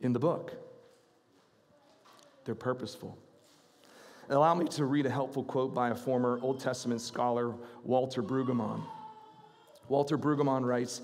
in 0.00 0.12
the 0.12 0.20
book? 0.20 0.52
They're 2.44 2.54
purposeful. 2.54 3.18
Allow 4.28 4.54
me 4.54 4.66
to 4.66 4.84
read 4.84 5.06
a 5.06 5.10
helpful 5.10 5.42
quote 5.42 5.74
by 5.74 5.90
a 5.90 5.94
former 5.94 6.38
Old 6.40 6.60
Testament 6.60 7.00
scholar, 7.00 7.52
Walter 7.82 8.22
Brueggemann. 8.22 8.84
Walter 9.88 10.16
Brueggemann 10.16 10.64
writes 10.64 11.00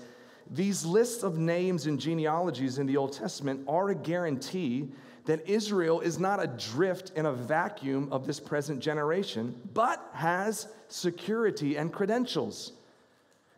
These 0.49 0.85
lists 0.85 1.23
of 1.23 1.37
names 1.37 1.87
and 1.87 1.99
genealogies 1.99 2.77
in 2.77 2.87
the 2.87 2.95
Old 2.95 3.11
Testament 3.11 3.65
are 3.67 3.89
a 3.89 3.95
guarantee 3.95 4.93
that 5.27 5.47
Israel 5.47 5.99
is 5.99 6.19
not 6.19 6.41
adrift 6.41 7.11
in 7.17 7.25
a 7.25 7.33
vacuum 7.33 8.07
of 8.11 8.25
this 8.25 8.39
present 8.39 8.79
generation, 8.79 9.53
but 9.73 10.09
has 10.13 10.67
security 10.87 11.75
and 11.75 11.91
credentials. 11.91 12.71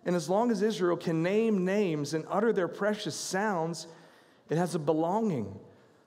And 0.04 0.16
as 0.16 0.28
long 0.28 0.50
as 0.50 0.64
Israel 0.64 0.98
can 0.98 1.22
name 1.22 1.66
names 1.66 2.16
and 2.16 2.26
utter 2.28 2.52
their 2.52 2.68
precious 2.68 3.14
sounds, 3.14 3.86
it 4.50 4.58
has 4.58 4.74
a 4.74 4.80
belonging, 4.80 5.60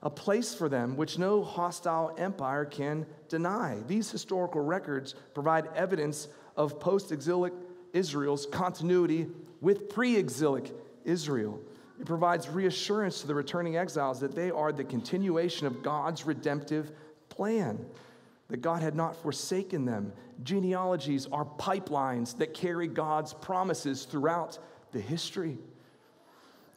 a 0.02 0.10
place 0.10 0.52
for 0.52 0.68
them 0.68 0.96
which 0.96 1.16
no 1.16 1.44
hostile 1.44 2.12
empire 2.18 2.64
can 2.64 3.06
deny. 3.28 3.78
These 3.86 4.10
historical 4.10 4.62
records 4.62 5.14
provide 5.32 5.68
evidence 5.76 6.26
of 6.56 6.80
post 6.80 7.12
exilic 7.12 7.52
Israel's 7.92 8.46
continuity 8.46 9.28
with 9.60 9.88
pre 9.88 10.16
exilic 10.16 10.74
Israel. 11.04 11.60
It 12.02 12.06
provides 12.06 12.48
reassurance 12.48 13.20
to 13.20 13.28
the 13.28 13.34
returning 13.36 13.76
exiles 13.76 14.18
that 14.18 14.34
they 14.34 14.50
are 14.50 14.72
the 14.72 14.82
continuation 14.82 15.68
of 15.68 15.84
God's 15.84 16.26
redemptive 16.26 16.90
plan, 17.28 17.78
that 18.48 18.60
God 18.60 18.82
had 18.82 18.96
not 18.96 19.14
forsaken 19.22 19.84
them. 19.84 20.12
Genealogies 20.42 21.28
are 21.30 21.44
pipelines 21.44 22.36
that 22.38 22.54
carry 22.54 22.88
God's 22.88 23.32
promises 23.32 24.04
throughout 24.04 24.58
the 24.90 24.98
history. 24.98 25.58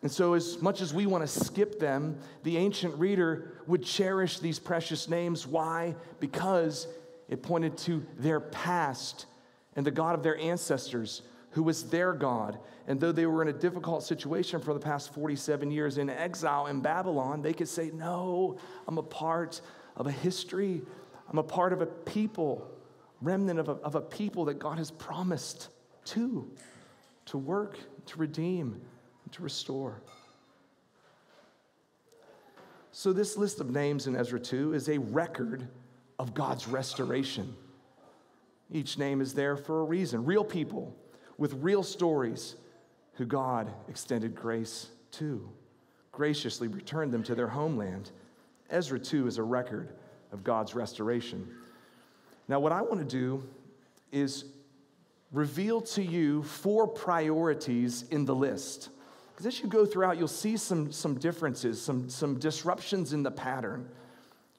And 0.04 0.12
so, 0.12 0.36
as 0.36 0.62
much 0.62 0.80
as 0.80 0.94
we 0.94 1.08
want 1.08 1.24
to 1.24 1.28
skip 1.28 1.80
them, 1.80 2.20
the 2.44 2.58
ancient 2.58 2.94
reader 3.00 3.54
would 3.66 3.82
cherish 3.82 4.38
these 4.38 4.60
precious 4.60 5.10
names. 5.10 5.48
Why? 5.48 5.96
Because 6.20 6.88
it 7.30 7.42
pointed 7.42 7.80
to 7.80 8.06
their 8.20 8.40
past 8.40 9.26
and 9.76 9.84
the 9.84 9.90
God 9.90 10.14
of 10.14 10.22
their 10.22 10.38
ancestors, 10.38 11.24
who 11.56 11.64
was 11.64 11.86
their 11.86 12.12
God. 12.12 12.60
And 12.86 13.00
though 13.00 13.14
they 13.14 13.26
were 13.26 13.42
in 13.42 13.48
a 13.48 13.54
difficult 13.54 14.04
situation 14.04 14.60
for 14.60 14.74
the 14.74 14.80
past 14.80 15.14
47 15.14 15.72
years 15.72 15.98
in 15.98 16.10
exile 16.10 16.68
in 16.68 16.82
Babylon, 16.82 17.42
they 17.42 17.54
could 17.54 17.70
say, 17.70 17.92
No, 17.94 18.58
I'm 18.88 18.98
a 18.98 19.04
part 19.04 19.62
of 19.96 20.06
a 20.06 20.12
history, 20.12 20.82
I'm 21.30 21.38
a 21.38 21.44
part 21.44 21.72
of 21.72 21.82
a 21.82 21.86
people, 21.86 22.70
remnant 23.22 23.58
of 23.60 23.70
a, 23.70 23.72
of 23.72 23.96
a 23.96 24.02
people 24.02 24.46
that 24.46 24.60
God 24.60 24.78
has 24.78 24.92
promised 24.92 25.70
to, 26.06 26.52
to 27.28 27.38
work, 27.38 27.80
to 28.08 28.20
redeem 28.20 28.82
to 29.32 29.42
restore. 29.42 30.02
So, 32.92 33.14
this 33.14 33.38
list 33.38 33.62
of 33.62 33.70
names 33.70 34.08
in 34.08 34.16
Ezra 34.16 34.42
2 34.42 34.74
is 34.74 34.90
a 34.90 34.98
record 34.98 35.70
of 36.20 36.34
God's 36.34 36.68
restoration. 36.68 37.56
Each 38.72 38.98
name 38.98 39.22
is 39.22 39.34
there 39.34 39.56
for 39.56 39.80
a 39.80 39.84
reason. 39.84 40.26
Real 40.26 40.44
people 40.44 40.96
with 41.38 41.54
real 41.56 41.84
stories 41.84 42.56
who 43.14 43.26
God 43.26 43.72
extended 43.88 44.36
grace 44.36 44.90
to, 45.12 45.50
graciously 46.12 46.68
returned 46.68 47.14
them 47.14 47.24
to 47.24 47.36
their 47.36 47.48
homeland. 47.48 48.12
Ezra 48.70 49.00
2 49.00 49.28
is 49.28 49.38
a 49.38 49.44
record 49.44 49.90
of 50.32 50.44
God's 50.44 50.76
restoration. 50.76 51.48
Now, 52.48 52.60
what 52.60 52.72
I 52.72 52.82
want 52.82 53.00
to 53.00 53.06
do 53.06 53.44
is 54.12 54.46
reveal 55.32 55.82
to 55.82 56.04
you 56.04 56.44
four 56.44 56.88
priorities 56.88 58.04
in 58.12 58.26
the 58.26 58.36
list. 58.36 58.90
Because 59.32 59.48
as 59.48 59.60
you 59.60 59.68
go 59.68 59.86
throughout, 59.86 60.18
you'll 60.18 60.28
see 60.28 60.56
some, 60.56 60.92
some 60.92 61.16
differences, 61.16 61.82
some, 61.82 62.10
some 62.10 62.40
disruptions 62.40 63.12
in 63.12 63.24
the 63.24 63.32
pattern, 63.32 63.90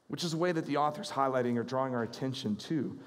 which 0.08 0.22
is 0.22 0.34
a 0.34 0.36
way 0.36 0.52
that 0.52 0.66
the 0.66 0.76
author's 0.76 1.10
highlighting 1.10 1.56
or 1.56 1.62
drawing 1.62 1.94
our 1.94 2.02
attention 2.02 2.56
to. 2.56 2.98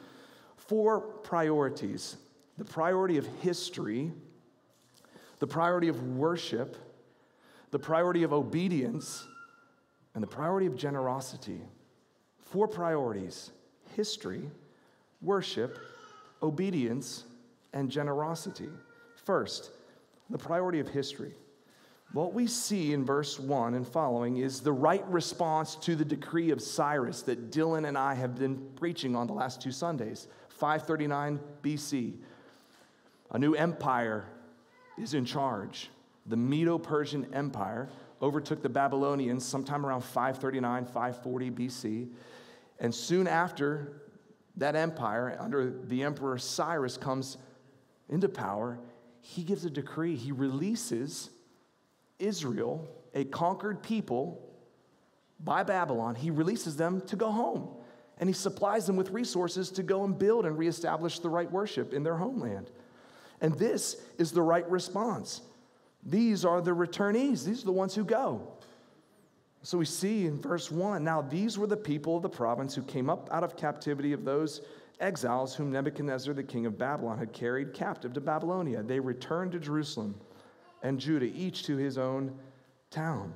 Four 0.58 1.02
priorities 1.02 2.18
the 2.60 2.66
priority 2.66 3.18
of 3.18 3.25
history, 3.42 4.12
the 5.39 5.48
priority 5.48 5.88
of 5.88 6.04
worship, 6.18 6.75
the 7.72 7.80
priority 7.80 8.24
of 8.24 8.34
obedience, 8.34 9.25
and 10.13 10.22
the 10.22 10.28
priority 10.28 10.68
of 10.68 10.75
generosity. 10.75 11.62
Four 12.38 12.68
priorities 12.68 13.51
history, 13.96 14.42
worship, 15.22 15.80
obedience, 16.44 17.24
and 17.74 17.89
generosity. 17.89 18.70
First, 19.24 19.72
the 20.30 20.38
priority 20.38 20.82
of 20.82 20.89
history. 20.89 21.34
What 22.12 22.34
we 22.34 22.46
see 22.46 22.92
in 22.92 23.06
verse 23.06 23.39
1 23.39 23.74
and 23.74 23.88
following 23.88 24.38
is 24.38 24.60
the 24.60 24.72
right 24.74 25.08
response 25.08 25.75
to 25.78 25.96
the 25.96 26.06
decree 26.06 26.51
of 26.51 26.62
Cyrus 26.62 27.22
that 27.24 27.51
Dylan 27.51 27.88
and 27.88 27.98
I 27.98 28.16
have 28.16 28.36
been 28.36 28.58
preaching 28.75 29.16
on 29.16 29.28
the 29.28 29.34
last 29.34 29.62
two 29.62 29.72
Sundays, 29.72 30.28
539 30.50 31.39
BC. 31.63 32.16
A 33.31 33.39
new 33.39 33.53
empire 33.53 34.25
is 34.98 35.13
in 35.13 35.25
charge. 35.25 35.89
The 36.25 36.38
Medo 36.38 36.77
Persian 36.77 37.33
Empire 37.33 37.89
overtook 38.21 38.62
the 38.62 38.69
Babylonians 38.69 39.45
sometime 39.45 39.86
around 39.86 40.01
539, 40.01 40.86
540 40.86 41.51
BC. 41.51 42.09
And 42.79 42.93
soon 42.93 43.27
after, 43.27 44.01
that 44.57 44.75
empire, 44.75 45.38
under 45.39 45.71
the 45.86 46.03
Emperor 46.03 46.38
Cyrus, 46.38 46.98
comes 46.98 47.38
into 48.09 48.27
power. 48.27 48.79
He 49.21 49.43
gives 49.43 49.65
a 49.65 49.69
decree, 49.69 50.15
he 50.15 50.31
releases 50.31 51.29
Israel, 52.19 52.88
a 53.13 53.24
conquered 53.25 53.81
people 53.81 54.45
by 55.39 55.63
Babylon, 55.63 56.15
he 56.15 56.31
releases 56.31 56.75
them 56.75 57.01
to 57.07 57.15
go 57.15 57.31
home. 57.31 57.69
And 58.17 58.27
he 58.27 58.33
supplies 58.33 58.86
them 58.86 58.98
with 58.98 59.12
resources 59.12 59.69
to 59.71 59.83
go 59.83 60.03
and 60.03 60.17
build 60.17 60.45
and 60.45 60.57
reestablish 60.57 61.19
the 61.19 61.29
right 61.29 61.50
worship 61.50 61.93
in 61.93 62.03
their 62.03 62.17
homeland. 62.17 62.69
And 63.41 63.53
this 63.55 63.98
is 64.17 64.31
the 64.31 64.41
right 64.41 64.69
response. 64.69 65.41
These 66.03 66.46
are 66.46 66.62
the 66.62 66.72
returnees, 66.72 67.43
these 67.43 67.63
are 67.63 67.65
the 67.65 67.72
ones 67.72 67.96
who 67.96 68.05
go. 68.05 68.48
So 69.62 69.77
we 69.77 69.86
see 69.86 70.25
in 70.25 70.39
verse 70.39 70.72
1 70.72 71.03
now 71.03 71.22
these 71.22 71.58
were 71.58 71.67
the 71.67 71.77
people 71.77 72.15
of 72.15 72.24
the 72.24 72.29
province 72.29 72.74
who 72.74 72.81
came 72.84 73.10
up 73.10 73.29
out 73.31 73.43
of 73.43 73.58
captivity 73.58 74.13
of 74.13 74.24
those 74.24 74.62
exiles 75.00 75.55
whom 75.55 75.72
Nebuchadnezzar, 75.72 76.34
the 76.34 76.43
king 76.43 76.65
of 76.65 76.77
Babylon, 76.77 77.17
had 77.17 77.34
carried 77.34 77.74
captive 77.74 78.13
to 78.13 78.22
Babylonia. 78.22 78.84
They 78.84 79.00
returned 79.00 79.51
to 79.53 79.60
Jerusalem 79.60 80.15
and 80.81 81.00
Judah, 81.00 81.25
each 81.25 81.63
to 81.63 81.75
his 81.75 81.98
own 81.98 82.38
town. 82.89 83.34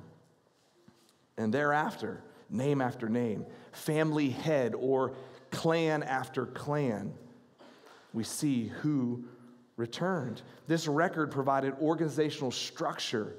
And 1.36 1.52
thereafter, 1.52 2.22
name 2.48 2.80
after 2.80 3.08
name, 3.08 3.44
family 3.72 4.30
head 4.30 4.74
or 4.74 5.14
clan 5.50 6.02
after 6.02 6.46
clan, 6.46 7.12
we 8.12 8.24
see 8.24 8.68
who 8.68 9.24
returned. 9.76 10.42
This 10.66 10.86
record 10.86 11.30
provided 11.30 11.74
organizational 11.80 12.50
structure 12.50 13.34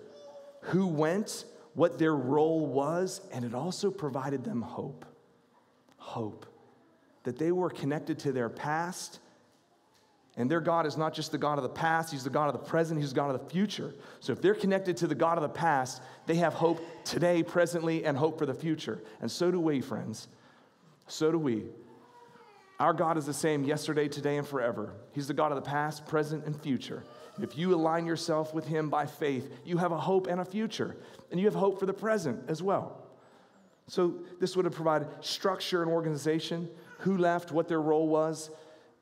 who 0.61 0.87
went, 0.87 1.45
what 1.73 1.99
their 1.99 2.15
role 2.15 2.65
was, 2.65 3.21
and 3.31 3.45
it 3.45 3.53
also 3.53 3.91
provided 3.91 4.43
them 4.43 4.61
hope. 4.61 5.05
Hope. 5.97 6.45
That 7.23 7.37
they 7.37 7.51
were 7.51 7.69
connected 7.69 8.19
to 8.19 8.31
their 8.31 8.49
past, 8.49 9.19
and 10.37 10.51
their 10.51 10.61
God 10.61 10.85
is 10.85 10.97
not 10.97 11.13
just 11.13 11.31
the 11.31 11.37
God 11.37 11.57
of 11.57 11.63
the 11.63 11.69
past, 11.69 12.11
He's 12.11 12.23
the 12.23 12.29
God 12.29 12.47
of 12.47 12.53
the 12.53 12.67
present, 12.69 12.99
He's 12.99 13.11
the 13.11 13.15
God 13.15 13.33
of 13.33 13.41
the 13.41 13.49
future. 13.49 13.93
So 14.19 14.33
if 14.33 14.41
they're 14.41 14.55
connected 14.55 14.97
to 14.97 15.07
the 15.07 15.15
God 15.15 15.37
of 15.37 15.43
the 15.43 15.49
past, 15.49 16.01
they 16.25 16.35
have 16.35 16.53
hope 16.53 16.85
today, 17.05 17.43
presently, 17.43 18.05
and 18.05 18.17
hope 18.17 18.37
for 18.37 18.45
the 18.45 18.53
future. 18.53 19.01
And 19.21 19.31
so 19.31 19.51
do 19.51 19.59
we, 19.59 19.81
friends. 19.81 20.27
So 21.07 21.31
do 21.31 21.39
we. 21.39 21.63
Our 22.79 22.93
God 22.93 23.17
is 23.17 23.25
the 23.25 23.33
same 23.33 23.63
yesterday, 23.63 24.07
today, 24.07 24.37
and 24.37 24.47
forever. 24.47 24.93
He's 25.13 25.27
the 25.27 25.33
God 25.33 25.51
of 25.51 25.55
the 25.55 25.69
past, 25.69 26.05
present, 26.05 26.45
and 26.45 26.59
future. 26.61 27.03
If 27.41 27.57
you 27.57 27.73
align 27.73 28.05
yourself 28.05 28.53
with 28.53 28.67
Him 28.67 28.89
by 28.89 29.05
faith, 29.05 29.49
you 29.63 29.77
have 29.77 29.91
a 29.91 29.97
hope 29.97 30.27
and 30.27 30.41
a 30.41 30.45
future, 30.45 30.95
and 31.31 31.39
you 31.39 31.45
have 31.45 31.55
hope 31.55 31.79
for 31.79 31.85
the 31.85 31.93
present 31.93 32.49
as 32.49 32.61
well. 32.61 33.01
So, 33.87 34.15
this 34.39 34.55
would 34.55 34.65
have 34.65 34.73
provided 34.73 35.07
structure 35.21 35.83
and 35.83 35.91
organization, 35.91 36.69
who 36.99 37.17
left, 37.17 37.51
what 37.51 37.67
their 37.67 37.81
role 37.81 38.07
was, 38.07 38.49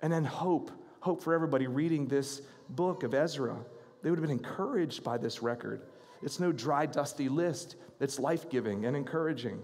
and 0.01 0.11
then 0.11 0.25
hope. 0.25 0.71
Hope 0.99 1.23
for 1.23 1.33
everybody 1.33 1.67
reading 1.67 2.07
this 2.07 2.41
book 2.69 3.03
of 3.03 3.13
Ezra. 3.13 3.57
They 4.01 4.09
would 4.09 4.19
have 4.19 4.27
been 4.27 4.37
encouraged 4.37 5.03
by 5.03 5.17
this 5.17 5.41
record. 5.41 5.81
It's 6.21 6.39
no 6.39 6.51
dry, 6.51 6.85
dusty 6.85 7.29
list, 7.29 7.75
it's 7.99 8.19
life 8.19 8.49
giving 8.49 8.85
and 8.85 8.95
encouraging. 8.95 9.61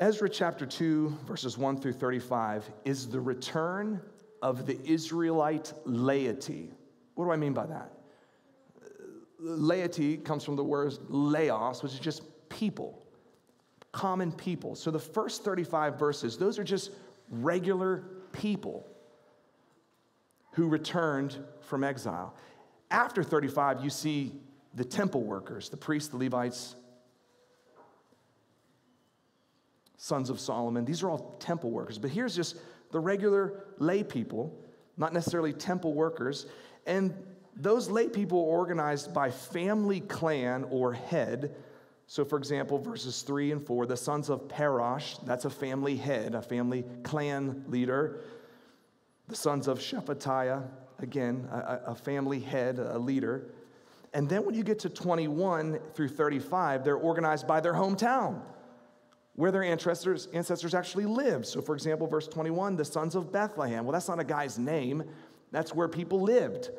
Ezra 0.00 0.30
chapter 0.30 0.64
2, 0.64 1.14
verses 1.26 1.58
1 1.58 1.78
through 1.78 1.92
35, 1.92 2.70
is 2.86 3.06
the 3.06 3.20
return 3.20 4.00
of 4.40 4.64
the 4.64 4.80
Israelite 4.90 5.74
laity. 5.84 6.72
What 7.16 7.26
do 7.26 7.30
I 7.32 7.36
mean 7.36 7.52
by 7.52 7.66
that? 7.66 7.92
Uh, 8.80 8.86
laity 9.38 10.16
comes 10.16 10.42
from 10.42 10.56
the 10.56 10.64
word 10.64 10.94
laos, 11.10 11.82
which 11.82 11.92
is 11.92 11.98
just 11.98 12.22
people, 12.48 13.04
common 13.92 14.32
people. 14.32 14.74
So 14.74 14.90
the 14.90 14.98
first 14.98 15.44
35 15.44 15.98
verses, 15.98 16.38
those 16.38 16.58
are 16.58 16.64
just 16.64 16.92
regular 17.28 18.04
people 18.32 18.86
who 20.52 20.66
returned 20.66 21.36
from 21.60 21.84
exile. 21.84 22.34
After 22.90 23.22
35, 23.22 23.84
you 23.84 23.90
see 23.90 24.32
the 24.72 24.84
temple 24.84 25.24
workers, 25.24 25.68
the 25.68 25.76
priests, 25.76 26.08
the 26.08 26.16
Levites, 26.16 26.76
sons 30.02 30.30
of 30.30 30.40
Solomon. 30.40 30.86
These 30.86 31.02
are 31.02 31.10
all 31.10 31.36
temple 31.40 31.70
workers. 31.70 31.98
But 31.98 32.10
here's 32.10 32.34
just 32.34 32.56
the 32.90 32.98
regular 32.98 33.64
lay 33.76 34.02
people, 34.02 34.58
not 34.96 35.12
necessarily 35.12 35.52
temple 35.52 35.92
workers. 35.92 36.46
And 36.86 37.12
those 37.54 37.90
lay 37.90 38.08
people 38.08 38.38
are 38.38 38.56
organized 38.56 39.12
by 39.12 39.30
family 39.30 40.00
clan 40.00 40.64
or 40.70 40.94
head. 40.94 41.54
So, 42.06 42.24
for 42.24 42.38
example, 42.38 42.78
verses 42.78 43.20
3 43.20 43.52
and 43.52 43.66
4, 43.66 43.84
the 43.84 43.96
sons 43.96 44.30
of 44.30 44.48
Parosh, 44.48 45.22
that's 45.26 45.44
a 45.44 45.50
family 45.50 45.96
head, 45.96 46.34
a 46.34 46.40
family 46.40 46.82
clan 47.02 47.62
leader. 47.68 48.20
The 49.28 49.36
sons 49.36 49.68
of 49.68 49.80
Shephatiah, 49.80 50.66
again, 51.00 51.46
a, 51.52 51.80
a 51.88 51.94
family 51.94 52.40
head, 52.40 52.78
a 52.78 52.98
leader. 52.98 53.50
And 54.14 54.30
then 54.30 54.46
when 54.46 54.54
you 54.54 54.64
get 54.64 54.78
to 54.78 54.88
21 54.88 55.78
through 55.92 56.08
35, 56.08 56.84
they're 56.84 56.96
organized 56.96 57.46
by 57.46 57.60
their 57.60 57.74
hometown 57.74 58.40
where 59.34 59.50
their 59.50 59.62
ancestors, 59.62 60.28
ancestors 60.32 60.74
actually 60.74 61.06
lived. 61.06 61.46
So, 61.46 61.60
for 61.60 61.74
example, 61.74 62.06
verse 62.06 62.28
21, 62.28 62.76
the 62.76 62.84
sons 62.84 63.14
of 63.14 63.32
Bethlehem. 63.32 63.84
Well, 63.84 63.92
that's 63.92 64.08
not 64.08 64.18
a 64.20 64.24
guy's 64.24 64.58
name, 64.58 65.04
that's 65.52 65.74
where 65.74 65.88
people 65.88 66.20
lived. 66.20 66.70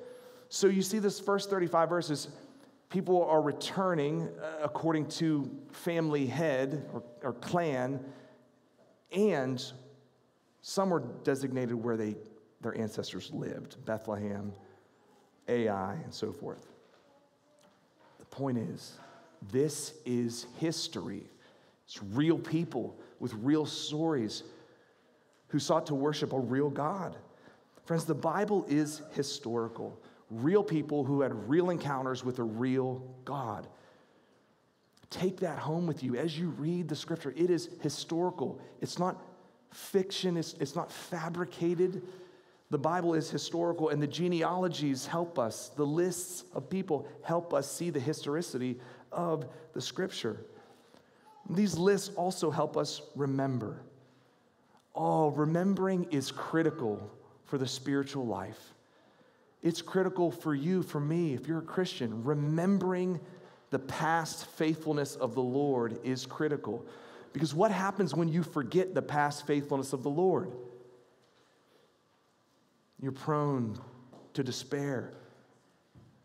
So, 0.50 0.68
you 0.68 0.82
see 0.82 1.00
this 1.00 1.20
first 1.20 1.50
35 1.50 1.90
verses, 1.90 2.28
people 2.90 3.24
are 3.26 3.42
returning 3.42 4.28
uh, 4.42 4.64
according 4.64 5.08
to 5.08 5.50
family 5.72 6.28
head 6.28 6.88
or, 6.94 7.04
or 7.24 7.34
clan, 7.34 8.04
and 9.12 9.64
some 10.62 10.90
were 10.90 11.04
designated 11.24 11.74
where 11.76 11.98
they, 11.98 12.16
their 12.62 12.78
ancestors 12.78 13.32
lived 13.32 13.84
Bethlehem, 13.86 14.54
Ai, 15.48 15.94
and 16.04 16.14
so 16.14 16.32
forth. 16.32 16.68
The 18.20 18.26
point 18.26 18.58
is, 18.58 18.98
this 19.52 19.96
is 20.06 20.46
history. 20.60 21.24
It's 21.92 22.02
real 22.02 22.40
people 22.40 22.98
with 23.20 23.34
real 23.34 23.66
stories 23.66 24.44
who 25.50 25.60
sought 25.60 25.88
to 25.88 25.96
worship 25.96 26.32
a 26.32 26.40
real 26.40 26.70
God. 26.70 27.18
Friends, 27.84 28.06
the 28.06 28.16
Bible 28.16 28.66
is 28.70 29.02
historical. 29.14 30.00
Real 30.30 30.64
people 30.64 31.04
who 31.04 31.20
had 31.20 31.50
real 31.50 31.70
encounters 31.70 32.24
with 32.24 32.40
a 32.40 32.44
real 32.44 33.04
God. 33.26 33.68
Take 35.10 35.42
that 35.42 35.60
home 35.60 35.86
with 35.86 36.02
you 36.02 36.16
as 36.16 36.40
you 36.40 36.52
read 36.52 36.88
the 36.88 36.96
scripture. 36.96 37.34
It 37.36 37.50
is 37.50 37.68
historical, 37.82 38.62
it's 38.80 38.98
not 38.98 39.22
fiction, 39.72 40.38
it's, 40.38 40.54
it's 40.62 40.78
not 40.78 40.94
fabricated. 40.94 42.04
The 42.70 42.78
Bible 42.78 43.16
is 43.16 43.30
historical, 43.30 43.90
and 43.90 44.02
the 44.02 44.08
genealogies 44.08 45.06
help 45.06 45.38
us. 45.38 45.68
The 45.76 45.86
lists 45.86 46.46
of 46.54 46.70
people 46.70 47.06
help 47.22 47.54
us 47.54 47.70
see 47.70 47.90
the 47.90 48.00
historicity 48.00 48.80
of 49.12 49.46
the 49.74 49.82
scripture. 49.82 50.46
These 51.56 51.78
lists 51.78 52.10
also 52.16 52.50
help 52.50 52.78
us 52.78 53.02
remember. 53.16 53.82
Oh, 54.96 55.32
remembering 55.32 56.08
is 56.12 56.32
critical 56.32 57.12
for 57.46 57.58
the 57.58 57.68
spiritual 57.68 58.26
life. 58.26 58.74
It's 59.62 59.82
critical 59.82 60.32
for 60.32 60.56
you, 60.56 60.82
for 60.82 61.00
me, 61.00 61.34
if 61.34 61.48
you're 61.48 61.60
a 61.60 61.64
Christian. 61.64 62.24
Remembering 62.24 63.20
the 63.70 63.80
past 63.80 64.46
faithfulness 64.48 65.16
of 65.16 65.36
the 65.36 65.42
Lord 65.42 66.00
is 66.04 66.26
critical. 66.26 66.86
Because 67.34 67.54
what 67.54 67.72
happens 67.72 68.14
when 68.14 68.28
you 68.28 68.44
forget 68.44 68.94
the 68.94 69.02
past 69.02 69.46
faithfulness 69.48 69.94
of 69.94 70.04
the 70.04 70.10
Lord? 70.10 70.52
You're 73.00 73.12
prone 73.12 73.78
to 74.34 74.44
despair, 74.44 75.14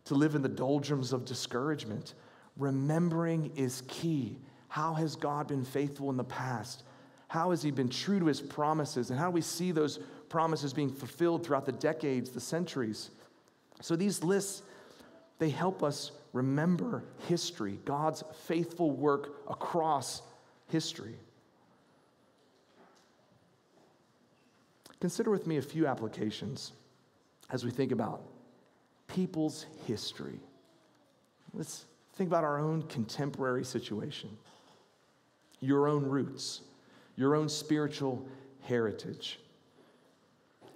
to 0.05 0.15
live 0.15 0.35
in 0.35 0.41
the 0.41 0.49
doldrums 0.49 1.13
of 1.13 1.25
discouragement. 1.25 2.13
Remembering 2.57 3.51
is 3.55 3.83
key. 3.87 4.37
How 4.67 4.93
has 4.93 5.15
God 5.15 5.47
been 5.47 5.63
faithful 5.63 6.09
in 6.09 6.17
the 6.17 6.23
past? 6.23 6.83
How 7.27 7.51
has 7.51 7.61
He 7.61 7.71
been 7.71 7.89
true 7.89 8.19
to 8.19 8.25
His 8.25 8.41
promises? 8.41 9.09
And 9.09 9.19
how 9.19 9.25
do 9.25 9.31
we 9.31 9.41
see 9.41 9.71
those 9.71 9.99
promises 10.29 10.73
being 10.73 10.91
fulfilled 10.91 11.45
throughout 11.45 11.65
the 11.65 11.71
decades, 11.71 12.29
the 12.29 12.39
centuries? 12.39 13.09
So 13.81 13.95
these 13.95 14.23
lists, 14.23 14.63
they 15.39 15.49
help 15.49 15.83
us 15.83 16.11
remember 16.33 17.03
history, 17.27 17.79
God's 17.85 18.23
faithful 18.45 18.91
work 18.91 19.41
across 19.49 20.21
history. 20.69 21.15
Consider 24.99 25.29
with 25.29 25.45
me 25.45 25.57
a 25.57 25.61
few 25.61 25.85
applications 25.85 26.73
as 27.51 27.63
we 27.63 27.71
think 27.71 27.91
about 27.91 28.21
people's 29.07 29.65
history. 29.85 30.39
Let's 31.53 31.85
think 32.15 32.29
about 32.29 32.43
our 32.43 32.59
own 32.59 32.81
contemporary 32.83 33.63
situation 33.63 34.29
your 35.59 35.87
own 35.87 36.03
roots, 36.05 36.61
your 37.15 37.35
own 37.35 37.49
spiritual 37.49 38.27
heritage. 38.61 39.39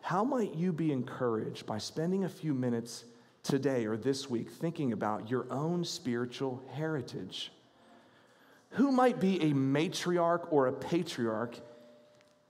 How 0.01 0.23
might 0.23 0.55
you 0.55 0.73
be 0.73 0.91
encouraged 0.91 1.65
by 1.65 1.77
spending 1.77 2.23
a 2.23 2.29
few 2.29 2.53
minutes 2.53 3.05
today 3.43 3.85
or 3.85 3.97
this 3.97 4.29
week 4.29 4.49
thinking 4.49 4.93
about 4.93 5.29
your 5.29 5.45
own 5.51 5.83
spiritual 5.83 6.63
heritage? 6.73 7.51
Who 8.71 8.91
might 8.91 9.19
be 9.19 9.41
a 9.41 9.53
matriarch 9.53 10.47
or 10.51 10.67
a 10.67 10.73
patriarch 10.73 11.55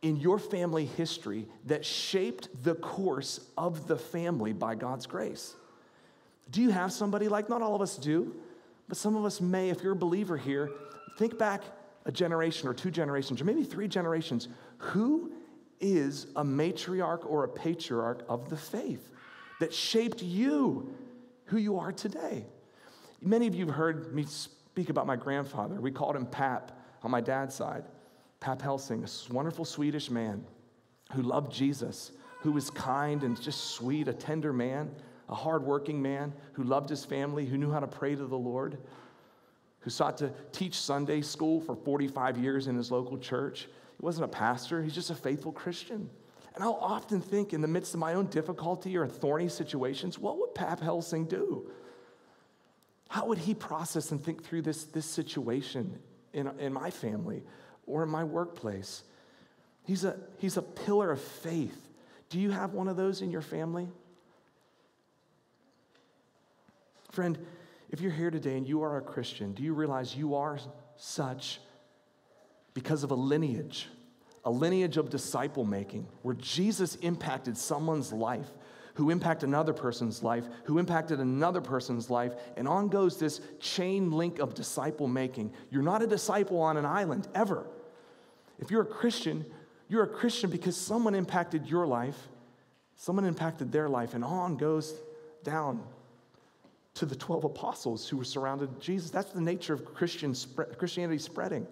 in 0.01 0.17
your 0.17 0.39
family 0.39 0.85
history 0.85 1.47
that 1.65 1.85
shaped 1.85 2.63
the 2.63 2.75
course 2.75 3.39
of 3.57 3.87
the 3.87 3.97
family 3.97 4.53
by 4.53 4.75
God's 4.75 5.05
grace? 5.05 5.55
Do 6.49 6.61
you 6.61 6.69
have 6.69 6.91
somebody 6.91 7.27
like, 7.27 7.49
not 7.49 7.61
all 7.61 7.75
of 7.75 7.81
us 7.81 7.97
do, 7.97 8.35
but 8.87 8.97
some 8.97 9.15
of 9.15 9.25
us 9.25 9.41
may, 9.41 9.69
if 9.69 9.83
you're 9.83 9.93
a 9.93 9.95
believer 9.95 10.37
here, 10.37 10.69
think 11.17 11.37
back 11.37 11.63
a 12.05 12.11
generation 12.11 12.67
or 12.67 12.73
two 12.73 12.91
generations 12.91 13.41
or 13.41 13.45
maybe 13.45 13.63
three 13.63 13.87
generations, 13.87 14.47
who 14.77 15.31
is 15.79 16.27
a 16.35 16.43
matriarch 16.43 17.25
or 17.25 17.43
a 17.43 17.47
patriarch 17.47 18.23
of 18.29 18.49
the 18.49 18.57
faith 18.57 19.11
that 19.59 19.73
shaped 19.73 20.21
you, 20.21 20.93
who 21.45 21.57
you 21.57 21.77
are 21.77 21.91
today? 21.91 22.45
Many 23.21 23.47
of 23.47 23.55
you 23.55 23.65
have 23.65 23.75
heard 23.75 24.15
me 24.15 24.25
speak 24.25 24.89
about 24.89 25.05
my 25.05 25.15
grandfather. 25.15 25.79
We 25.79 25.91
called 25.91 26.15
him 26.15 26.25
Pap 26.25 26.71
on 27.03 27.11
my 27.11 27.21
dad's 27.21 27.53
side. 27.53 27.83
Pap 28.39 28.61
Helsing, 28.61 29.03
a 29.03 29.33
wonderful 29.33 29.65
Swedish 29.65 30.09
man 30.09 30.43
who 31.13 31.21
loved 31.21 31.51
Jesus, 31.51 32.11
who 32.39 32.51
was 32.51 32.71
kind 32.71 33.23
and 33.23 33.39
just 33.39 33.75
sweet, 33.75 34.07
a 34.07 34.13
tender 34.13 34.51
man, 34.51 34.89
a 35.29 35.35
hardworking 35.35 36.01
man 36.01 36.33
who 36.53 36.63
loved 36.63 36.89
his 36.89 37.05
family, 37.05 37.45
who 37.45 37.57
knew 37.57 37.71
how 37.71 37.79
to 37.79 37.87
pray 37.87 38.15
to 38.15 38.25
the 38.25 38.37
Lord 38.37 38.79
who 39.81 39.89
sought 39.89 40.17
to 40.17 40.31
teach 40.51 40.79
Sunday 40.79 41.21
school 41.21 41.59
for 41.59 41.75
45 41.75 42.37
years 42.37 42.67
in 42.67 42.75
his 42.75 42.91
local 42.91 43.17
church. 43.17 43.67
He 43.99 44.05
wasn't 44.05 44.25
a 44.25 44.29
pastor, 44.29 44.81
he's 44.81 44.95
just 44.95 45.09
a 45.09 45.15
faithful 45.15 45.51
Christian. 45.51 46.09
And 46.53 46.63
I'll 46.63 46.79
often 46.81 47.21
think, 47.21 47.53
in 47.53 47.61
the 47.61 47.67
midst 47.67 47.93
of 47.93 47.99
my 47.99 48.13
own 48.13 48.25
difficulty 48.27 48.97
or 48.97 49.07
thorny 49.07 49.47
situations, 49.47 50.19
what 50.19 50.37
would 50.37 50.53
Pap 50.53 50.81
Helsing 50.81 51.25
do? 51.25 51.69
How 53.09 53.25
would 53.27 53.37
he 53.37 53.53
process 53.53 54.11
and 54.11 54.23
think 54.23 54.43
through 54.43 54.61
this, 54.63 54.83
this 54.85 55.05
situation 55.05 55.99
in, 56.33 56.47
in 56.59 56.73
my 56.73 56.91
family 56.91 57.43
or 57.85 58.03
in 58.03 58.09
my 58.09 58.23
workplace? 58.23 59.03
He's 59.85 60.03
a, 60.03 60.17
he's 60.37 60.57
a 60.57 60.61
pillar 60.61 61.11
of 61.11 61.21
faith. 61.21 61.89
Do 62.29 62.39
you 62.39 62.51
have 62.51 62.73
one 62.73 62.87
of 62.87 62.97
those 62.97 63.21
in 63.21 63.31
your 63.31 63.41
family? 63.41 63.87
Friend, 67.11 67.37
if 67.91 67.99
you're 67.99 68.12
here 68.12 68.32
today 68.32 68.58
and 68.58 68.67
you 68.67 68.82
are 68.84 68.97
a 68.97 69.01
Christian, 69.01 69.54
do 69.54 69.63
you 69.63 69.73
realize 69.73 70.15
you 70.15 70.36
are 70.36 70.58
such 70.95 71.60
because 72.73 73.04
of 73.04 73.12
a 73.12 73.15
lineage, 73.15 73.89
a 74.45 74.51
lineage 74.51 74.95
of 74.95 75.10
disciple 75.10 75.65
making, 75.65 76.08
where 76.21 76.36
Jesus 76.36 76.95
impacted 76.95 77.58
someone's 77.58 78.13
life, 78.13 78.49
who 78.93 79.10
impacted 79.10 79.49
another 79.49 79.73
person's 79.73 80.23
life, 80.23 80.45
who 80.63 80.80
impacted 80.80 81.19
another 81.19 81.60
person's 81.60 82.10
life, 82.10 82.34
and 82.56 82.65
on 82.65 82.88
goes 82.88 83.17
this 83.17 83.41
chain 83.60 84.10
link 84.10 84.39
of 84.39 84.54
disciple 84.54 85.08
making. 85.10 85.51
You're 85.69 85.84
not 85.84 86.01
a 86.01 86.08
disciple 86.08 86.62
on 86.62 86.77
an 86.77 86.86
island 86.86 87.27
ever. 87.36 87.65
If 88.58 88.71
you're 88.71 88.84
a 88.84 88.86
Christian, 88.86 89.45
you're 89.89 90.04
a 90.04 90.08
Christian 90.08 90.49
because 90.49 90.77
someone 90.77 91.13
impacted 91.13 91.67
your 91.67 91.86
life, 91.86 92.30
someone 92.95 93.25
impacted 93.25 93.73
their 93.73 93.89
life, 93.89 94.13
and 94.13 94.23
on 94.23 94.56
goes 94.56 94.93
down 95.43 95.84
to 96.95 97.06
the 97.06 97.15
12 97.15 97.45
apostles 97.45 98.08
who 98.08 98.17
were 98.17 98.23
surrounded 98.23 98.80
Jesus. 98.80 99.10
That's 99.12 99.32
the 99.32 99.41
nature 99.41 99.73
of 99.73 99.86
Christian 99.86 100.36
Christianity 100.77 101.19
spreading. 101.19 101.65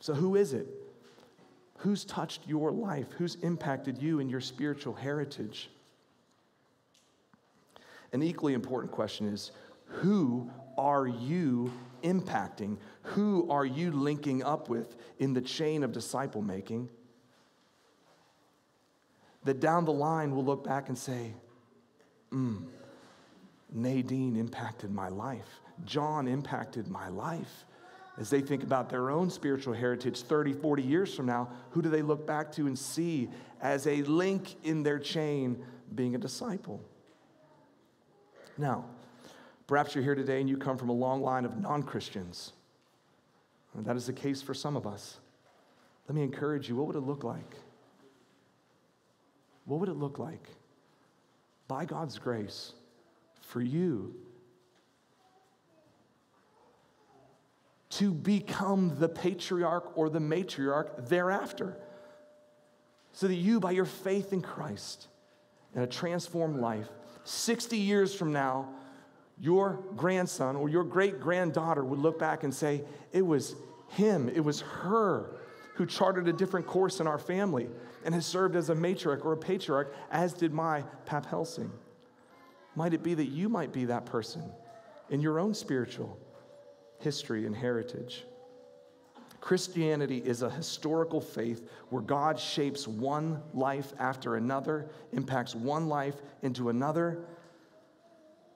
So, 0.00 0.14
who 0.14 0.36
is 0.36 0.52
it? 0.52 0.66
Who's 1.78 2.04
touched 2.04 2.46
your 2.46 2.72
life? 2.72 3.06
Who's 3.16 3.36
impacted 3.36 3.98
you 3.98 4.18
in 4.20 4.28
your 4.28 4.40
spiritual 4.40 4.94
heritage? 4.94 5.70
An 8.12 8.22
equally 8.22 8.54
important 8.54 8.92
question 8.92 9.28
is 9.28 9.52
who 9.84 10.50
are 10.76 11.06
you 11.06 11.72
impacting? 12.02 12.76
Who 13.02 13.50
are 13.50 13.64
you 13.64 13.90
linking 13.92 14.42
up 14.42 14.68
with 14.68 14.96
in 15.18 15.32
the 15.32 15.40
chain 15.40 15.82
of 15.82 15.92
disciple 15.92 16.42
making? 16.42 16.88
That 19.44 19.60
down 19.60 19.84
the 19.84 19.92
line 19.92 20.34
we'll 20.34 20.44
look 20.44 20.64
back 20.64 20.88
and 20.88 20.98
say, 20.98 21.32
hmm, 22.30 22.58
Nadine 23.72 24.36
impacted 24.36 24.90
my 24.90 25.08
life. 25.08 25.60
John 25.84 26.28
impacted 26.28 26.88
my 26.88 27.08
life. 27.08 27.64
As 28.18 28.28
they 28.28 28.40
think 28.40 28.62
about 28.62 28.90
their 28.90 29.10
own 29.10 29.30
spiritual 29.30 29.72
heritage 29.72 30.22
30, 30.22 30.52
40 30.52 30.82
years 30.82 31.14
from 31.14 31.26
now, 31.26 31.48
who 31.70 31.80
do 31.80 31.88
they 31.88 32.02
look 32.02 32.26
back 32.26 32.52
to 32.52 32.66
and 32.66 32.78
see 32.78 33.28
as 33.60 33.86
a 33.86 34.02
link 34.02 34.56
in 34.64 34.82
their 34.82 34.98
chain 34.98 35.64
being 35.94 36.14
a 36.14 36.18
disciple? 36.18 36.82
Now, 38.58 38.84
perhaps 39.66 39.94
you're 39.94 40.04
here 40.04 40.14
today 40.14 40.40
and 40.40 40.50
you 40.50 40.58
come 40.58 40.76
from 40.76 40.90
a 40.90 40.94
long 40.94 41.22
line 41.22 41.44
of 41.44 41.56
non 41.56 41.82
Christians. 41.82 42.52
That 43.74 43.96
is 43.96 44.06
the 44.06 44.12
case 44.12 44.42
for 44.42 44.52
some 44.52 44.76
of 44.76 44.86
us. 44.86 45.18
Let 46.08 46.14
me 46.16 46.22
encourage 46.22 46.68
you 46.68 46.76
what 46.76 46.88
would 46.88 46.96
it 46.96 47.06
look 47.06 47.24
like? 47.24 47.54
What 49.64 49.80
would 49.80 49.88
it 49.88 49.96
look 49.96 50.18
like? 50.18 50.48
By 51.68 51.84
God's 51.84 52.18
grace, 52.18 52.72
for 53.50 53.60
you 53.60 54.14
to 57.90 58.14
become 58.14 58.96
the 58.98 59.08
patriarch 59.08 59.98
or 59.98 60.08
the 60.08 60.20
matriarch 60.20 61.08
thereafter. 61.08 61.76
So 63.12 63.26
that 63.26 63.34
you, 63.34 63.58
by 63.58 63.72
your 63.72 63.84
faith 63.84 64.32
in 64.32 64.40
Christ 64.40 65.08
and 65.74 65.82
a 65.82 65.86
transformed 65.86 66.60
life, 66.60 66.88
60 67.24 67.76
years 67.76 68.14
from 68.14 68.32
now, 68.32 68.68
your 69.40 69.82
grandson 69.96 70.54
or 70.54 70.68
your 70.68 70.84
great 70.84 71.20
granddaughter 71.20 71.84
would 71.84 71.98
look 71.98 72.18
back 72.18 72.44
and 72.44 72.54
say, 72.54 72.84
It 73.12 73.22
was 73.22 73.56
him, 73.88 74.28
it 74.28 74.40
was 74.40 74.60
her 74.60 75.36
who 75.74 75.86
charted 75.86 76.28
a 76.28 76.32
different 76.32 76.66
course 76.66 77.00
in 77.00 77.06
our 77.08 77.18
family 77.18 77.68
and 78.04 78.14
has 78.14 78.26
served 78.26 78.54
as 78.54 78.70
a 78.70 78.74
matriarch 78.74 79.24
or 79.24 79.32
a 79.32 79.36
patriarch, 79.36 79.92
as 80.10 80.32
did 80.32 80.52
my 80.52 80.82
Pap 81.06 81.26
Helsing. 81.26 81.72
Might 82.76 82.94
it 82.94 83.02
be 83.02 83.14
that 83.14 83.26
you 83.26 83.48
might 83.48 83.72
be 83.72 83.86
that 83.86 84.06
person 84.06 84.42
in 85.08 85.20
your 85.20 85.38
own 85.38 85.54
spiritual 85.54 86.18
history 86.98 87.46
and 87.46 87.54
heritage? 87.54 88.24
Christianity 89.40 90.18
is 90.18 90.42
a 90.42 90.50
historical 90.50 91.20
faith 91.20 91.68
where 91.88 92.02
God 92.02 92.38
shapes 92.38 92.86
one 92.86 93.42
life 93.54 93.92
after 93.98 94.36
another, 94.36 94.90
impacts 95.12 95.54
one 95.54 95.88
life 95.88 96.14
into 96.42 96.68
another. 96.68 97.24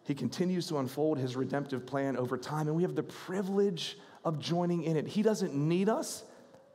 He 0.05 0.14
continues 0.14 0.66
to 0.68 0.79
unfold 0.79 1.18
his 1.18 1.37
redemptive 1.37 1.87
plan 1.87 2.16
over 2.16 2.37
time, 2.37 2.68
and 2.68 2.77
we 2.77 2.83
have 2.83 2.94
the 2.94 3.03
privilege 3.03 3.96
of 4.24 4.38
joining 4.38 4.85
in 4.85 4.96
it. 4.96 5.07
He 5.07 5.22
doesn't 5.22 5.55
need 5.55 5.88
us, 5.88 6.24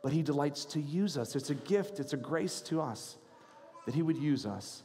but 0.02 0.12
he 0.12 0.24
delights 0.24 0.66
to 0.66 0.80
use 0.80 1.16
us. 1.16 1.36
It's 1.36 1.52
a 1.52 1.56
gift, 1.56 2.00
it's 2.00 2.14
a 2.14 2.18
grace 2.18 2.62
to 2.62 2.82
us 2.82 3.18
that 3.86 3.94
he 3.94 4.02
would 4.02 4.18
use 4.18 4.46
us. 4.46 4.82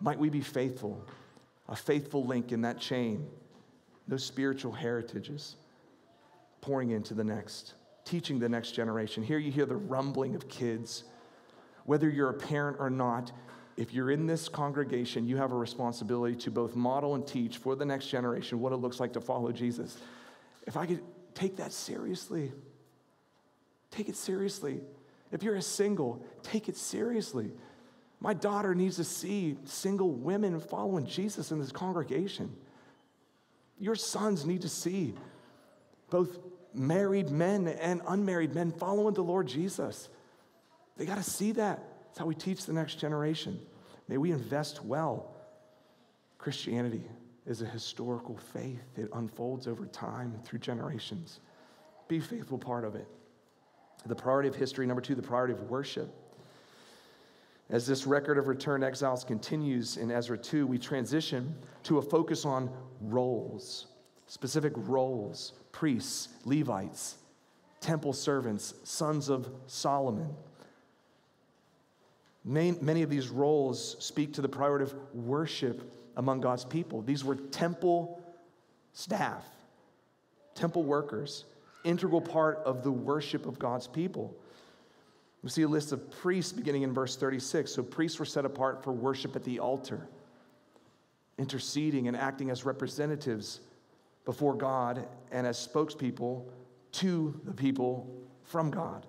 Might 0.00 0.18
we 0.18 0.30
be 0.30 0.40
faithful 0.40 1.04
a 1.68 1.76
faithful 1.76 2.24
link 2.24 2.52
in 2.52 2.62
that 2.62 2.78
chain, 2.78 3.26
those 4.06 4.24
spiritual 4.24 4.72
heritages, 4.72 5.56
pouring 6.60 6.90
into 6.90 7.14
the 7.14 7.24
next, 7.24 7.74
teaching 8.04 8.38
the 8.38 8.48
next 8.48 8.72
generation. 8.72 9.22
Here 9.22 9.38
you 9.38 9.50
hear 9.50 9.66
the 9.66 9.76
rumbling 9.76 10.34
of 10.34 10.48
kids. 10.48 11.04
Whether 11.84 12.08
you're 12.08 12.30
a 12.30 12.34
parent 12.34 12.78
or 12.80 12.90
not, 12.90 13.32
if 13.76 13.94
you're 13.94 14.10
in 14.10 14.26
this 14.26 14.48
congregation, 14.48 15.26
you 15.26 15.36
have 15.36 15.52
a 15.52 15.56
responsibility 15.56 16.34
to 16.36 16.50
both 16.50 16.74
model 16.74 17.14
and 17.14 17.26
teach 17.26 17.58
for 17.58 17.76
the 17.76 17.84
next 17.84 18.08
generation 18.08 18.60
what 18.60 18.72
it 18.72 18.76
looks 18.76 18.98
like 18.98 19.12
to 19.12 19.20
follow 19.20 19.52
Jesus. 19.52 19.98
If 20.66 20.76
I 20.76 20.86
could 20.86 21.00
take 21.34 21.56
that 21.56 21.72
seriously, 21.72 22.52
take 23.90 24.08
it 24.08 24.16
seriously. 24.16 24.80
If 25.30 25.42
you're 25.42 25.54
a 25.54 25.62
single, 25.62 26.24
take 26.42 26.68
it 26.68 26.76
seriously. 26.76 27.52
My 28.20 28.34
daughter 28.34 28.74
needs 28.74 28.96
to 28.96 29.04
see 29.04 29.56
single 29.64 30.10
women 30.10 30.58
following 30.60 31.06
Jesus 31.06 31.50
in 31.52 31.60
this 31.60 31.70
congregation. 31.70 32.54
Your 33.78 33.94
sons 33.94 34.44
need 34.44 34.62
to 34.62 34.68
see 34.68 35.14
both 36.10 36.38
married 36.74 37.30
men 37.30 37.68
and 37.68 38.02
unmarried 38.08 38.54
men 38.54 38.72
following 38.72 39.14
the 39.14 39.22
Lord 39.22 39.46
Jesus. 39.46 40.08
They 40.96 41.06
got 41.06 41.18
to 41.18 41.22
see 41.22 41.52
that. 41.52 41.82
That's 42.06 42.18
how 42.18 42.26
we 42.26 42.34
teach 42.34 42.66
the 42.66 42.72
next 42.72 42.96
generation. 42.96 43.60
May 44.08 44.16
we 44.16 44.32
invest 44.32 44.84
well. 44.84 45.34
Christianity 46.38 47.02
is 47.46 47.62
a 47.62 47.66
historical 47.66 48.36
faith, 48.36 48.82
it 48.96 49.08
unfolds 49.14 49.66
over 49.66 49.86
time 49.86 50.38
through 50.44 50.58
generations. 50.58 51.40
Be 52.06 52.20
faithful 52.20 52.58
part 52.58 52.84
of 52.84 52.94
it. 52.94 53.06
The 54.06 54.14
priority 54.14 54.48
of 54.48 54.54
history, 54.54 54.86
number 54.86 55.00
two, 55.00 55.14
the 55.14 55.22
priority 55.22 55.54
of 55.54 55.62
worship. 55.62 56.14
As 57.70 57.86
this 57.86 58.06
record 58.06 58.38
of 58.38 58.48
returned 58.48 58.82
exiles 58.82 59.24
continues 59.24 59.98
in 59.98 60.10
Ezra 60.10 60.38
2, 60.38 60.66
we 60.66 60.78
transition 60.78 61.54
to 61.82 61.98
a 61.98 62.02
focus 62.02 62.44
on 62.44 62.70
roles, 63.00 63.86
specific 64.26 64.72
roles 64.76 65.52
priests, 65.70 66.28
Levites, 66.44 67.16
temple 67.80 68.12
servants, 68.12 68.74
sons 68.84 69.28
of 69.28 69.48
Solomon. 69.66 70.34
Many 72.44 73.02
of 73.02 73.10
these 73.10 73.28
roles 73.28 73.96
speak 74.02 74.32
to 74.34 74.40
the 74.40 74.48
priority 74.48 74.84
of 74.84 74.94
worship 75.14 75.94
among 76.16 76.40
God's 76.40 76.64
people. 76.64 77.02
These 77.02 77.22
were 77.22 77.36
temple 77.36 78.20
staff, 78.94 79.44
temple 80.54 80.84
workers, 80.84 81.44
integral 81.84 82.22
part 82.22 82.58
of 82.64 82.82
the 82.82 82.90
worship 82.90 83.44
of 83.46 83.58
God's 83.58 83.86
people. 83.86 84.34
We 85.48 85.52
see 85.52 85.62
a 85.62 85.68
list 85.68 85.92
of 85.92 86.10
priests 86.10 86.52
beginning 86.52 86.82
in 86.82 86.92
verse 86.92 87.16
36. 87.16 87.72
So 87.72 87.82
priests 87.82 88.18
were 88.18 88.26
set 88.26 88.44
apart 88.44 88.84
for 88.84 88.92
worship 88.92 89.34
at 89.34 89.44
the 89.44 89.60
altar, 89.60 90.06
interceding 91.38 92.06
and 92.06 92.14
acting 92.14 92.50
as 92.50 92.66
representatives 92.66 93.60
before 94.26 94.52
God 94.52 95.08
and 95.32 95.46
as 95.46 95.56
spokespeople 95.56 96.42
to 96.92 97.40
the 97.44 97.54
people 97.54 98.14
from 98.42 98.70
God. 98.70 99.06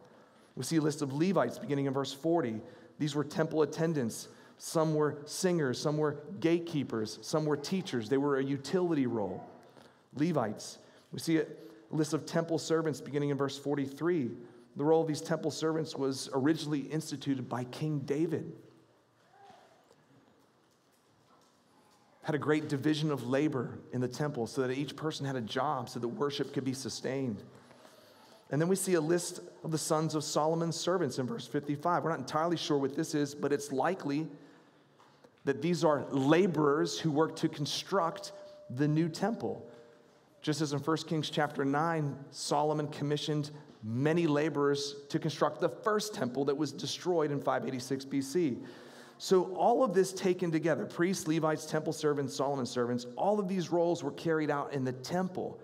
We 0.56 0.64
see 0.64 0.78
a 0.78 0.82
list 0.82 1.02
of 1.02 1.12
Levites 1.12 1.60
beginning 1.60 1.88
in 1.88 1.94
verse 1.94 2.14
40. 2.14 2.62
These 3.00 3.16
were 3.16 3.26
temple 3.26 3.62
attendants. 3.62 4.30
Some 4.58 4.96
were 4.96 5.18
singers, 5.26 5.78
some 5.78 5.98
were 5.98 6.22
gatekeepers, 6.40 7.20
some 7.22 7.44
were 7.44 7.58
teachers. 7.58 8.08
They 8.08 8.16
were 8.16 8.38
a 8.38 8.44
utility 8.46 9.08
role. 9.08 9.44
Levites. 10.16 10.78
We 11.12 11.20
see 11.20 11.40
a 11.40 11.46
list 11.92 12.14
of 12.14 12.26
temple 12.26 12.60
servants 12.60 13.02
beginning 13.02 13.28
in 13.28 13.36
verse 13.36 13.58
43. 13.58 14.32
The 14.80 14.86
role 14.86 15.02
of 15.02 15.10
these 15.10 15.20
temple 15.20 15.52
servants 15.52 15.98
was 15.98 16.30
originally 16.32 16.80
instituted 16.80 17.50
by 17.50 17.66
King 17.66 18.00
David. 18.00 18.50
Had 22.22 22.34
a 22.34 22.38
great 22.38 22.70
division 22.70 23.12
of 23.12 23.28
labor 23.28 23.78
in 23.92 24.00
the 24.00 24.08
temple 24.08 24.48
so 24.48 24.66
that 24.66 24.72
each 24.72 24.96
person 24.96 25.26
had 25.26 25.36
a 25.36 25.42
job 25.42 25.90
so 25.90 26.00
that 26.00 26.08
worship 26.08 26.54
could 26.54 26.64
be 26.64 26.72
sustained. 26.72 27.44
And 28.52 28.62
then 28.62 28.70
we 28.70 28.78
see 28.78 28.94
a 28.94 29.02
list 29.02 29.42
of 29.66 29.72
the 29.72 29.78
sons 29.78 30.16
of 30.16 30.24
Solomon's 30.24 30.78
servants 30.78 31.20
in 31.20 31.28
verse 31.28 31.46
55. 31.46 32.06
We're 32.06 32.12
not 32.12 32.20
entirely 32.20 32.56
sure 32.56 32.78
what 32.78 32.96
this 32.96 33.14
is, 33.14 33.36
but 33.36 33.52
it's 33.52 33.74
likely 33.74 34.28
that 35.44 35.62
these 35.62 35.84
are 35.84 36.06
laborers 36.10 36.98
who 36.98 37.12
work 37.12 37.36
to 37.36 37.50
construct 37.50 38.32
the 38.70 38.88
new 38.88 39.10
temple. 39.10 39.70
Just 40.42 40.62
as 40.62 40.72
in 40.72 40.80
1 40.80 40.98
Kings 41.00 41.30
chapter 41.30 41.66
9, 41.66 42.16
Solomon 42.32 42.88
commissioned 42.88 43.52
many 43.84 44.28
laborers 44.28 44.96
to 45.10 45.20
construct 45.20 45.62
the 45.62 45.70
first 45.70 46.14
temple 46.14 46.46
that 46.46 46.58
was 46.58 46.72
destroyed 46.72 47.32
in 47.32 47.40
586 47.40 48.06
BC. 48.06 48.58
So, 49.18 49.54
all 49.56 49.84
of 49.84 49.94
this 49.94 50.14
taken 50.14 50.52
together 50.52 50.86
priests, 50.86 51.28
Levites, 51.28 51.66
temple 51.66 51.94
servants, 51.94 52.34
Solomon's 52.36 52.70
servants 52.70 53.06
all 53.18 53.40
of 53.40 53.48
these 53.48 53.70
roles 53.70 54.04
were 54.04 54.12
carried 54.12 54.50
out 54.50 54.74
in 54.74 54.84
the 54.84 54.94
temple. 54.94 55.60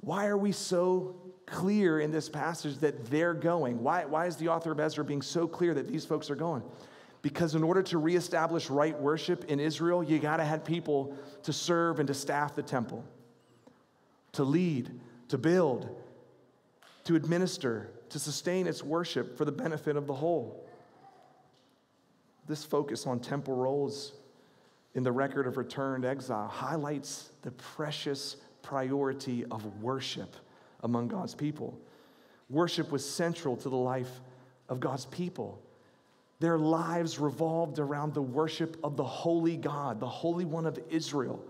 Why 0.00 0.26
are 0.26 0.38
we 0.38 0.52
so 0.52 1.16
clear 1.46 2.00
in 2.00 2.10
this 2.10 2.28
passage 2.28 2.78
that 2.78 3.06
they're 3.06 3.34
going? 3.34 3.82
Why, 3.82 4.04
why 4.04 4.26
is 4.26 4.36
the 4.36 4.48
author 4.48 4.72
of 4.72 4.80
Ezra 4.80 5.04
being 5.04 5.22
so 5.22 5.46
clear 5.46 5.74
that 5.74 5.88
these 5.88 6.04
folks 6.04 6.30
are 6.30 6.36
going? 6.36 6.62
Because 7.22 7.54
in 7.54 7.62
order 7.62 7.82
to 7.84 7.98
reestablish 7.98 8.70
right 8.70 8.96
worship 9.00 9.44
in 9.46 9.58
Israel, 9.58 10.02
you 10.02 10.18
got 10.18 10.36
to 10.36 10.44
have 10.44 10.64
people 10.64 11.16
to 11.44 11.52
serve 11.52 11.98
and 11.98 12.06
to 12.06 12.14
staff 12.14 12.54
the 12.54 12.62
temple, 12.62 13.04
to 14.32 14.44
lead, 14.44 15.00
to 15.28 15.38
build, 15.38 15.88
to 17.06 17.14
administer, 17.14 17.88
to 18.08 18.18
sustain 18.18 18.66
its 18.66 18.82
worship 18.82 19.38
for 19.38 19.44
the 19.44 19.52
benefit 19.52 19.96
of 19.96 20.06
the 20.06 20.14
whole. 20.14 20.68
This 22.48 22.64
focus 22.64 23.06
on 23.06 23.20
temple 23.20 23.54
roles 23.54 24.12
in 24.94 25.04
the 25.04 25.12
record 25.12 25.46
of 25.46 25.56
returned 25.56 26.04
exile 26.04 26.48
highlights 26.48 27.30
the 27.42 27.52
precious 27.52 28.36
priority 28.62 29.44
of 29.52 29.64
worship 29.80 30.34
among 30.82 31.06
God's 31.06 31.34
people. 31.34 31.78
Worship 32.50 32.90
was 32.90 33.08
central 33.08 33.56
to 33.58 33.68
the 33.68 33.76
life 33.76 34.20
of 34.68 34.80
God's 34.80 35.04
people. 35.06 35.62
Their 36.40 36.58
lives 36.58 37.20
revolved 37.20 37.78
around 37.78 38.14
the 38.14 38.22
worship 38.22 38.76
of 38.82 38.96
the 38.96 39.04
holy 39.04 39.56
God, 39.56 40.00
the 40.00 40.08
Holy 40.08 40.44
One 40.44 40.66
of 40.66 40.76
Israel, 40.90 41.44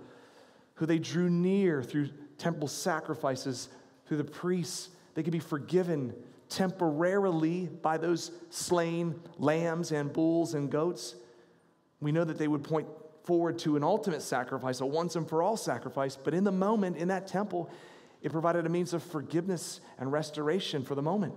who 0.74 0.84
they 0.84 0.98
drew 0.98 1.30
near 1.30 1.82
through 1.82 2.10
temple 2.36 2.68
sacrifices, 2.68 3.70
through 4.06 4.18
the 4.18 4.24
priests 4.24 4.90
they 5.16 5.22
could 5.22 5.32
be 5.32 5.40
forgiven 5.40 6.14
temporarily 6.50 7.66
by 7.66 7.96
those 7.96 8.30
slain 8.50 9.18
lambs 9.38 9.90
and 9.90 10.12
bulls 10.12 10.52
and 10.52 10.70
goats. 10.70 11.16
We 12.00 12.12
know 12.12 12.22
that 12.22 12.36
they 12.36 12.46
would 12.46 12.62
point 12.62 12.86
forward 13.24 13.58
to 13.60 13.76
an 13.76 13.82
ultimate 13.82 14.20
sacrifice, 14.20 14.80
a 14.80 14.86
once 14.86 15.16
and 15.16 15.26
for 15.26 15.42
all 15.42 15.56
sacrifice, 15.56 16.16
but 16.22 16.34
in 16.34 16.44
the 16.44 16.52
moment, 16.52 16.98
in 16.98 17.08
that 17.08 17.26
temple, 17.26 17.70
it 18.20 18.30
provided 18.30 18.66
a 18.66 18.68
means 18.68 18.92
of 18.92 19.02
forgiveness 19.02 19.80
and 19.98 20.12
restoration 20.12 20.84
for 20.84 20.94
the 20.94 21.02
moment. 21.02 21.34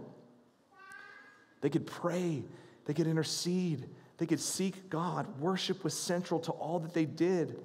They 1.62 1.70
could 1.70 1.88
pray, 1.88 2.44
they 2.84 2.94
could 2.94 3.08
intercede, 3.08 3.88
they 4.18 4.26
could 4.26 4.42
seek 4.42 4.90
God. 4.90 5.40
Worship 5.40 5.86
was 5.86 5.94
central 5.94 6.42
to 6.42 6.52
all 6.52 6.80
that 6.80 6.94
they 6.94 7.06
did. 7.06 7.62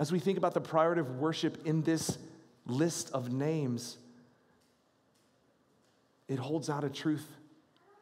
As 0.00 0.10
we 0.10 0.18
think 0.18 0.38
about 0.38 0.54
the 0.54 0.60
priority 0.60 1.02
of 1.02 1.16
worship 1.18 1.64
in 1.64 1.82
this 1.82 2.18
list 2.66 3.12
of 3.12 3.32
names, 3.32 3.98
it 6.28 6.38
holds 6.38 6.68
out 6.70 6.84
a 6.84 6.90
truth 6.90 7.26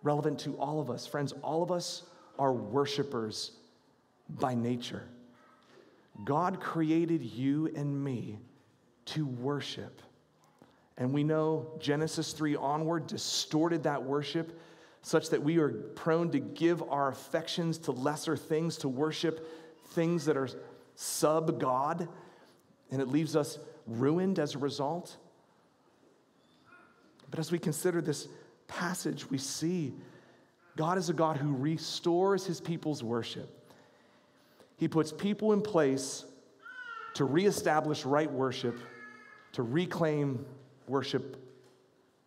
relevant 0.02 0.38
to 0.40 0.54
all 0.56 0.80
of 0.80 0.90
us. 0.90 1.06
Friends, 1.06 1.32
all 1.42 1.62
of 1.62 1.70
us 1.70 2.02
are 2.38 2.52
worshipers 2.52 3.52
by 4.28 4.54
nature. 4.54 5.04
God 6.24 6.60
created 6.60 7.22
you 7.22 7.70
and 7.76 8.02
me 8.02 8.38
to 9.06 9.26
worship. 9.26 10.02
And 10.98 11.12
we 11.12 11.24
know 11.24 11.72
Genesis 11.78 12.32
3 12.32 12.56
onward 12.56 13.06
distorted 13.06 13.82
that 13.82 14.02
worship 14.02 14.58
such 15.02 15.30
that 15.30 15.42
we 15.42 15.58
are 15.58 15.68
prone 15.68 16.30
to 16.32 16.40
give 16.40 16.82
our 16.82 17.08
affections 17.08 17.78
to 17.78 17.92
lesser 17.92 18.36
things, 18.36 18.76
to 18.78 18.88
worship 18.88 19.46
things 19.90 20.24
that 20.24 20.36
are 20.36 20.48
sub 20.96 21.60
God, 21.60 22.08
and 22.90 23.00
it 23.00 23.08
leaves 23.08 23.36
us 23.36 23.58
ruined 23.86 24.38
as 24.38 24.54
a 24.54 24.58
result. 24.58 25.16
But 27.30 27.38
as 27.38 27.50
we 27.50 27.58
consider 27.58 28.00
this 28.00 28.28
passage, 28.68 29.28
we 29.30 29.38
see 29.38 29.92
God 30.76 30.98
is 30.98 31.08
a 31.08 31.14
God 31.14 31.36
who 31.36 31.54
restores 31.54 32.44
his 32.46 32.60
people's 32.60 33.02
worship. 33.02 33.50
He 34.76 34.88
puts 34.88 35.12
people 35.12 35.52
in 35.52 35.62
place 35.62 36.24
to 37.14 37.24
reestablish 37.24 38.04
right 38.04 38.30
worship, 38.30 38.78
to 39.52 39.62
reclaim 39.62 40.44
worship 40.86 41.42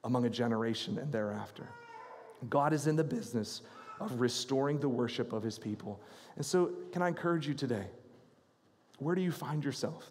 among 0.04 0.26
a 0.26 0.30
generation 0.30 0.98
and 0.98 1.12
thereafter. 1.12 1.68
God 2.50 2.74
is 2.74 2.88
in 2.88 2.96
the 2.96 3.04
business 3.04 3.62
of 4.00 4.20
restoring 4.20 4.80
the 4.80 4.90
worship 4.90 5.34
of 5.34 5.44
his 5.44 5.60
people. 5.60 6.00
And 6.38 6.46
so, 6.46 6.72
can 6.92 7.02
I 7.02 7.10
encourage 7.10 7.48
you 7.48 7.54
today? 7.54 7.86
Where 8.98 9.14
do 9.14 9.22
you 9.22 9.32
find 9.32 9.64
yourself? 9.64 10.10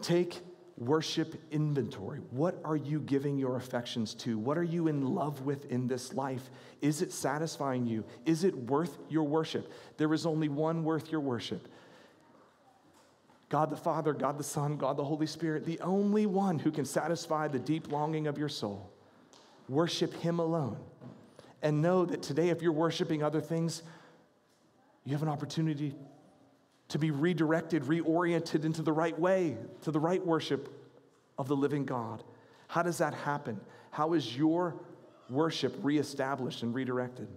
Take 0.00 0.40
worship 0.78 1.40
inventory. 1.50 2.20
What 2.30 2.60
are 2.64 2.76
you 2.76 3.00
giving 3.00 3.38
your 3.38 3.56
affections 3.56 4.14
to? 4.14 4.38
What 4.38 4.58
are 4.58 4.62
you 4.62 4.88
in 4.88 5.14
love 5.14 5.42
with 5.42 5.70
in 5.70 5.86
this 5.86 6.14
life? 6.14 6.50
Is 6.80 7.02
it 7.02 7.12
satisfying 7.12 7.86
you? 7.86 8.04
Is 8.26 8.44
it 8.44 8.56
worth 8.56 8.98
your 9.08 9.24
worship? 9.24 9.70
There 9.96 10.12
is 10.12 10.26
only 10.26 10.48
one 10.48 10.84
worth 10.84 11.12
your 11.12 11.20
worship 11.20 11.68
God 13.52 13.68
the 13.68 13.76
Father, 13.76 14.14
God 14.14 14.38
the 14.38 14.44
Son, 14.44 14.78
God 14.78 14.96
the 14.96 15.04
Holy 15.04 15.26
Spirit, 15.26 15.66
the 15.66 15.78
only 15.82 16.24
one 16.24 16.58
who 16.58 16.70
can 16.70 16.86
satisfy 16.86 17.48
the 17.48 17.58
deep 17.58 17.92
longing 17.92 18.26
of 18.26 18.38
your 18.38 18.48
soul. 18.48 18.90
Worship 19.68 20.14
Him 20.14 20.38
alone. 20.38 20.78
And 21.60 21.82
know 21.82 22.06
that 22.06 22.22
today, 22.22 22.48
if 22.48 22.62
you're 22.62 22.72
worshiping 22.72 23.22
other 23.22 23.42
things, 23.42 23.82
you 25.04 25.12
have 25.12 25.22
an 25.22 25.28
opportunity 25.28 25.94
to 26.92 26.98
be 26.98 27.10
redirected, 27.10 27.84
reoriented 27.84 28.66
into 28.66 28.82
the 28.82 28.92
right 28.92 29.18
way, 29.18 29.56
to 29.80 29.90
the 29.90 29.98
right 29.98 30.24
worship 30.26 30.68
of 31.38 31.48
the 31.48 31.56
living 31.56 31.86
God. 31.86 32.22
How 32.68 32.82
does 32.82 32.98
that 32.98 33.14
happen? 33.14 33.58
How 33.90 34.12
is 34.12 34.36
your 34.36 34.76
worship 35.30 35.74
reestablished 35.80 36.62
and 36.62 36.74
redirected? 36.74 37.28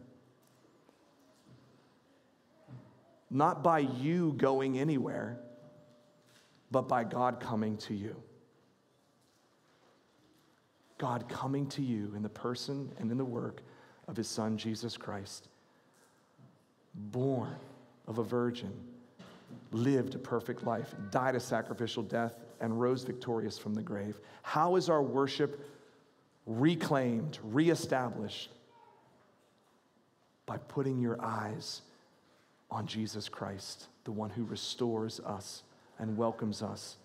Not 3.32 3.64
by 3.64 3.80
you 3.80 4.34
going 4.34 4.78
anywhere, 4.78 5.40
but 6.70 6.90
by 6.90 7.06
God 7.06 7.40
coming 7.40 7.78
to 7.78 7.94
you. 7.94 8.22
God 10.98 11.30
coming 11.30 11.66
to 11.68 11.82
you 11.82 12.12
in 12.14 12.24
the 12.24 12.30
person 12.30 12.92
and 13.00 13.10
in 13.10 13.18
the 13.18 13.24
work 13.24 13.62
of 14.10 14.18
his 14.18 14.28
son, 14.28 14.58
Jesus 14.58 14.98
Christ, 14.98 15.48
born 16.94 17.56
of 18.06 18.18
a 18.18 18.24
virgin 18.24 18.74
lived 19.72 20.16
a 20.16 20.20
perfect 20.20 20.64
life, 20.64 20.96
died 21.12 21.36
a 21.36 21.40
sacrificial 21.40 22.04
death, 22.04 22.40
and 22.62 22.80
rose 22.80 23.04
victorious 23.04 23.58
from 23.58 23.74
the 23.74 23.82
grave. 23.82 24.20
How 24.42 24.76
is 24.76 24.90
our 24.90 25.02
worship 25.02 25.70
reclaimed, 26.46 27.40
reestablished? 27.44 28.52
By 30.46 30.58
putting 30.58 31.00
your 31.00 31.22
eyes 31.24 31.82
on 32.70 32.86
Jesus 32.86 33.30
Christ, 33.30 33.88
the 34.04 34.12
one 34.12 34.30
who 34.30 34.44
restores 34.44 35.20
us 35.20 35.64
and 36.00 36.18
welcomes 36.18 36.62
us 36.62 36.98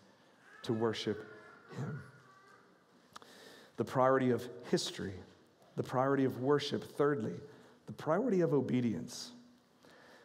to 0.63 0.73
worship 0.73 1.27
him. 1.77 2.03
The 3.77 3.85
priority 3.85 4.31
of 4.31 4.47
history, 4.71 5.15
the 5.77 5.83
priority 5.83 6.25
of 6.25 6.41
worship, 6.41 6.97
thirdly, 6.97 7.35
the 7.87 7.93
priority 7.93 8.43
of 8.43 8.53
obedience. 8.53 9.33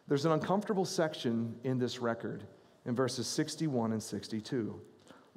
There's 0.07 0.25
an 0.25 0.31
uncomfortable 0.31 0.85
section 0.85 1.55
in 1.63 1.79
this 1.79 1.99
record 1.99 2.43
in 2.85 2.95
verses 2.95 3.27
61 3.27 3.91
and 3.91 4.01
62. 4.01 4.79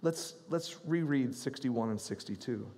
Let's, 0.03 0.35
let's 0.49 0.77
reread 0.85 1.35
61 1.35 1.91
and 1.91 2.01
62. 2.01 2.71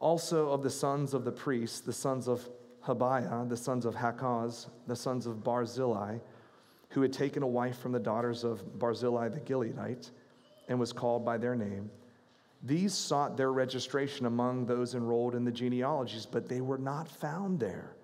Also 0.00 0.50
of 0.50 0.62
the 0.62 0.70
sons 0.70 1.14
of 1.14 1.24
the 1.24 1.32
priests, 1.32 1.80
the 1.80 1.92
sons 1.92 2.28
of 2.28 2.48
Habaiah, 2.84 3.48
the 3.48 3.56
sons 3.56 3.86
of 3.86 3.94
Hakkoz, 3.94 4.68
the 4.86 4.96
sons 4.96 5.26
of 5.26 5.42
Barzillai, 5.42 6.18
who 6.90 7.02
had 7.02 7.12
taken 7.12 7.42
a 7.42 7.46
wife 7.46 7.78
from 7.78 7.92
the 7.92 8.00
daughters 8.00 8.44
of 8.44 8.78
Barzillai 8.78 9.28
the 9.28 9.40
Gileadite 9.40 10.10
and 10.68 10.78
was 10.78 10.92
called 10.92 11.24
by 11.24 11.38
their 11.38 11.54
name. 11.54 11.90
These 12.62 12.94
sought 12.94 13.36
their 13.36 13.52
registration 13.52 14.26
among 14.26 14.66
those 14.66 14.94
enrolled 14.94 15.34
in 15.34 15.44
the 15.44 15.52
genealogies, 15.52 16.26
but 16.26 16.48
they 16.48 16.60
were 16.60 16.78
not 16.78 17.08
found 17.08 17.60
there. 17.60 17.94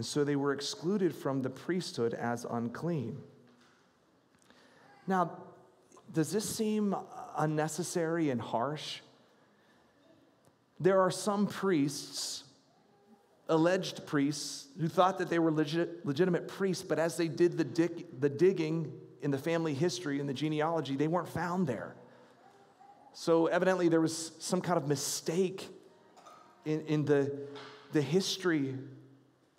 And 0.00 0.06
so 0.06 0.24
they 0.24 0.34
were 0.34 0.54
excluded 0.54 1.14
from 1.14 1.42
the 1.42 1.50
priesthood 1.50 2.14
as 2.14 2.46
unclean. 2.48 3.18
Now, 5.06 5.32
does 6.14 6.32
this 6.32 6.48
seem 6.48 6.96
unnecessary 7.36 8.30
and 8.30 8.40
harsh? 8.40 9.00
There 10.80 11.02
are 11.02 11.10
some 11.10 11.46
priests, 11.46 12.44
alleged 13.50 14.06
priests, 14.06 14.68
who 14.80 14.88
thought 14.88 15.18
that 15.18 15.28
they 15.28 15.38
were 15.38 15.52
legit, 15.52 16.06
legitimate 16.06 16.48
priests, 16.48 16.82
but 16.82 16.98
as 16.98 17.18
they 17.18 17.28
did 17.28 17.58
the, 17.58 17.64
dig, 17.64 18.06
the 18.22 18.30
digging 18.30 18.90
in 19.20 19.30
the 19.30 19.36
family 19.36 19.74
history 19.74 20.18
and 20.18 20.26
the 20.26 20.32
genealogy, 20.32 20.96
they 20.96 21.08
weren't 21.08 21.28
found 21.28 21.66
there. 21.66 21.94
So 23.12 23.48
evidently, 23.48 23.90
there 23.90 24.00
was 24.00 24.32
some 24.38 24.62
kind 24.62 24.78
of 24.78 24.88
mistake 24.88 25.68
in, 26.64 26.80
in 26.86 27.04
the, 27.04 27.38
the 27.92 28.00
history 28.00 28.78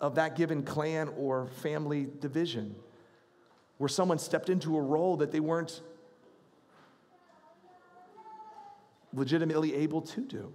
of 0.02 0.16
that 0.16 0.36
given 0.36 0.64
clan 0.64 1.08
or 1.16 1.46
family 1.46 2.08
division. 2.20 2.74
where 3.78 3.88
someone 3.88 4.16
stepped 4.16 4.48
into 4.48 4.76
a 4.76 4.80
role 4.80 5.16
that 5.16 5.32
they 5.32 5.40
weren't 5.40 5.80
legitimately 9.12 9.74
able 9.74 10.00
to 10.00 10.20
do. 10.20 10.52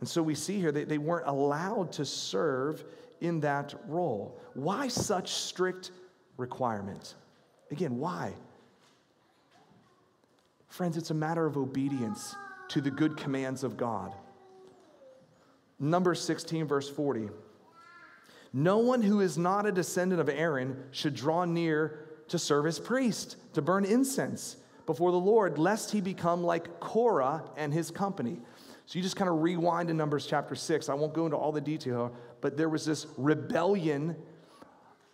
And 0.00 0.08
so 0.08 0.22
we 0.22 0.34
see 0.34 0.58
here 0.58 0.72
that 0.72 0.88
they 0.88 0.96
weren't 0.96 1.26
allowed 1.26 1.92
to 1.92 2.06
serve 2.06 2.84
in 3.20 3.40
that 3.40 3.74
role. 3.86 4.40
Why 4.54 4.88
such 4.88 5.32
strict 5.32 5.90
requirement? 6.38 7.16
Again, 7.70 7.98
why? 7.98 8.32
Friends, 10.68 10.96
it's 10.96 11.10
a 11.10 11.14
matter 11.14 11.44
of 11.44 11.58
obedience 11.58 12.34
to 12.68 12.80
the 12.80 12.90
good 12.90 13.18
commands 13.18 13.62
of 13.62 13.76
God. 13.76 14.14
Number 15.78 16.14
16, 16.14 16.66
verse 16.66 16.88
40. 16.88 17.28
No 18.52 18.78
one 18.78 19.02
who 19.02 19.20
is 19.20 19.36
not 19.36 19.66
a 19.66 19.72
descendant 19.72 20.20
of 20.20 20.28
Aaron 20.28 20.84
should 20.90 21.14
draw 21.14 21.44
near 21.44 22.06
to 22.28 22.38
serve 22.38 22.66
as 22.66 22.78
priest, 22.78 23.36
to 23.54 23.62
burn 23.62 23.84
incense 23.84 24.56
before 24.86 25.10
the 25.10 25.18
Lord, 25.18 25.58
lest 25.58 25.90
he 25.90 26.00
become 26.00 26.42
like 26.42 26.80
Korah 26.80 27.44
and 27.56 27.72
his 27.72 27.90
company. 27.90 28.40
So 28.86 28.98
you 28.98 29.02
just 29.02 29.16
kind 29.16 29.28
of 29.28 29.42
rewind 29.42 29.88
to 29.88 29.94
Numbers 29.94 30.26
chapter 30.26 30.54
6. 30.54 30.88
I 30.88 30.94
won't 30.94 31.12
go 31.12 31.26
into 31.26 31.36
all 31.36 31.52
the 31.52 31.60
detail, 31.60 32.14
but 32.40 32.56
there 32.56 32.70
was 32.70 32.86
this 32.86 33.06
rebellion 33.18 34.16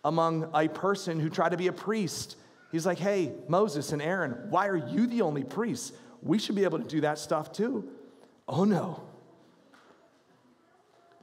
among 0.05 0.49
a 0.53 0.69
person 0.69 1.19
who 1.19 1.29
tried 1.29 1.49
to 1.49 1.57
be 1.57 1.67
a 1.67 1.73
priest. 1.73 2.37
He's 2.71 2.85
like, 2.85 2.99
hey, 2.99 3.33
Moses 3.49 3.91
and 3.91 4.01
Aaron, 4.01 4.47
why 4.49 4.67
are 4.67 4.77
you 4.77 5.07
the 5.07 5.21
only 5.23 5.43
priests? 5.43 5.91
We 6.21 6.39
should 6.39 6.55
be 6.55 6.63
able 6.63 6.79
to 6.79 6.85
do 6.85 7.01
that 7.01 7.19
stuff 7.19 7.51
too. 7.51 7.89
Oh 8.47 8.63
no. 8.63 9.03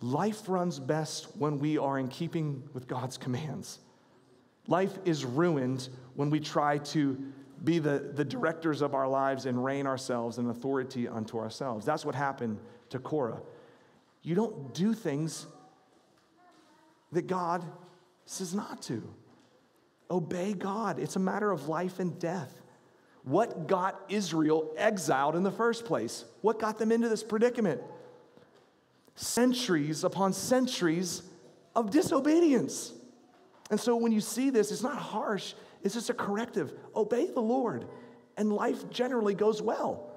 Life 0.03 0.49
runs 0.49 0.81
best 0.81 1.29
when 1.37 1.59
we 1.61 1.79
are 1.79 1.99
in 1.99 2.09
keeping 2.09 2.69
with 2.73 2.89
God's 2.89 3.17
commands. 3.17 3.79
Life 4.67 4.99
is 5.05 5.25
ruined 5.25 5.89
when 6.15 6.29
we 6.29 6.41
try 6.41 6.79
to 6.79 7.17
be 7.63 7.79
the, 7.79 8.11
the 8.15 8.25
directors 8.25 8.83
of 8.83 8.95
our 8.95 9.07
lives 9.07 9.47
and 9.47 9.65
reign 9.65 9.87
ourselves 9.87 10.39
in 10.39 10.51
authority 10.51 11.07
unto 11.07 11.39
ourselves. 11.39 11.87
That's 11.87 12.05
what 12.05 12.17
happened 12.17 12.59
to 12.91 12.99
Korah. 12.99 13.41
You 14.23 14.35
don't 14.35 14.75
do 14.75 14.93
things 14.93 15.47
that 17.13 17.29
God 17.29 17.65
says 18.27 18.55
not 18.55 18.83
to. 18.83 19.09
Obey 20.11 20.53
God. 20.53 20.99
It's 20.99 21.15
a 21.15 21.21
matter 21.21 21.53
of 21.53 21.69
life 21.69 22.01
and 22.01 22.19
death. 22.19 22.61
What 23.23 23.69
got 23.69 24.01
Israel 24.09 24.75
exiled 24.77 25.37
in 25.37 25.45
the 25.45 25.53
first 25.53 25.85
place? 25.85 26.25
What 26.41 26.59
got 26.59 26.79
them 26.79 26.91
into 26.91 27.09
this 27.09 27.23
predicament? 27.23 27.81
Centuries 29.15 30.05
upon 30.05 30.33
centuries 30.33 31.23
of 31.75 31.91
disobedience. 31.91 32.93
And 33.71 33.81
so 33.81 33.97
when 33.97 34.13
you 34.13 34.21
see 34.21 34.51
this, 34.51 34.71
it's 34.71 34.83
not 34.83 34.97
harsh, 34.97 35.55
it's 35.83 35.95
just 35.95 36.11
a 36.11 36.15
corrective. 36.15 36.73
Obey 36.95 37.27
the 37.27 37.41
Lord, 37.41 37.87
and 38.37 38.53
life 38.53 38.91
generally 38.91 39.35
goes 39.35 39.63
well. 39.63 40.11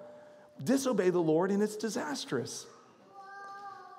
Disobey 0.64 1.10
the 1.10 1.22
Lord, 1.22 1.52
and 1.52 1.62
it's 1.62 1.76
disastrous. 1.76 2.66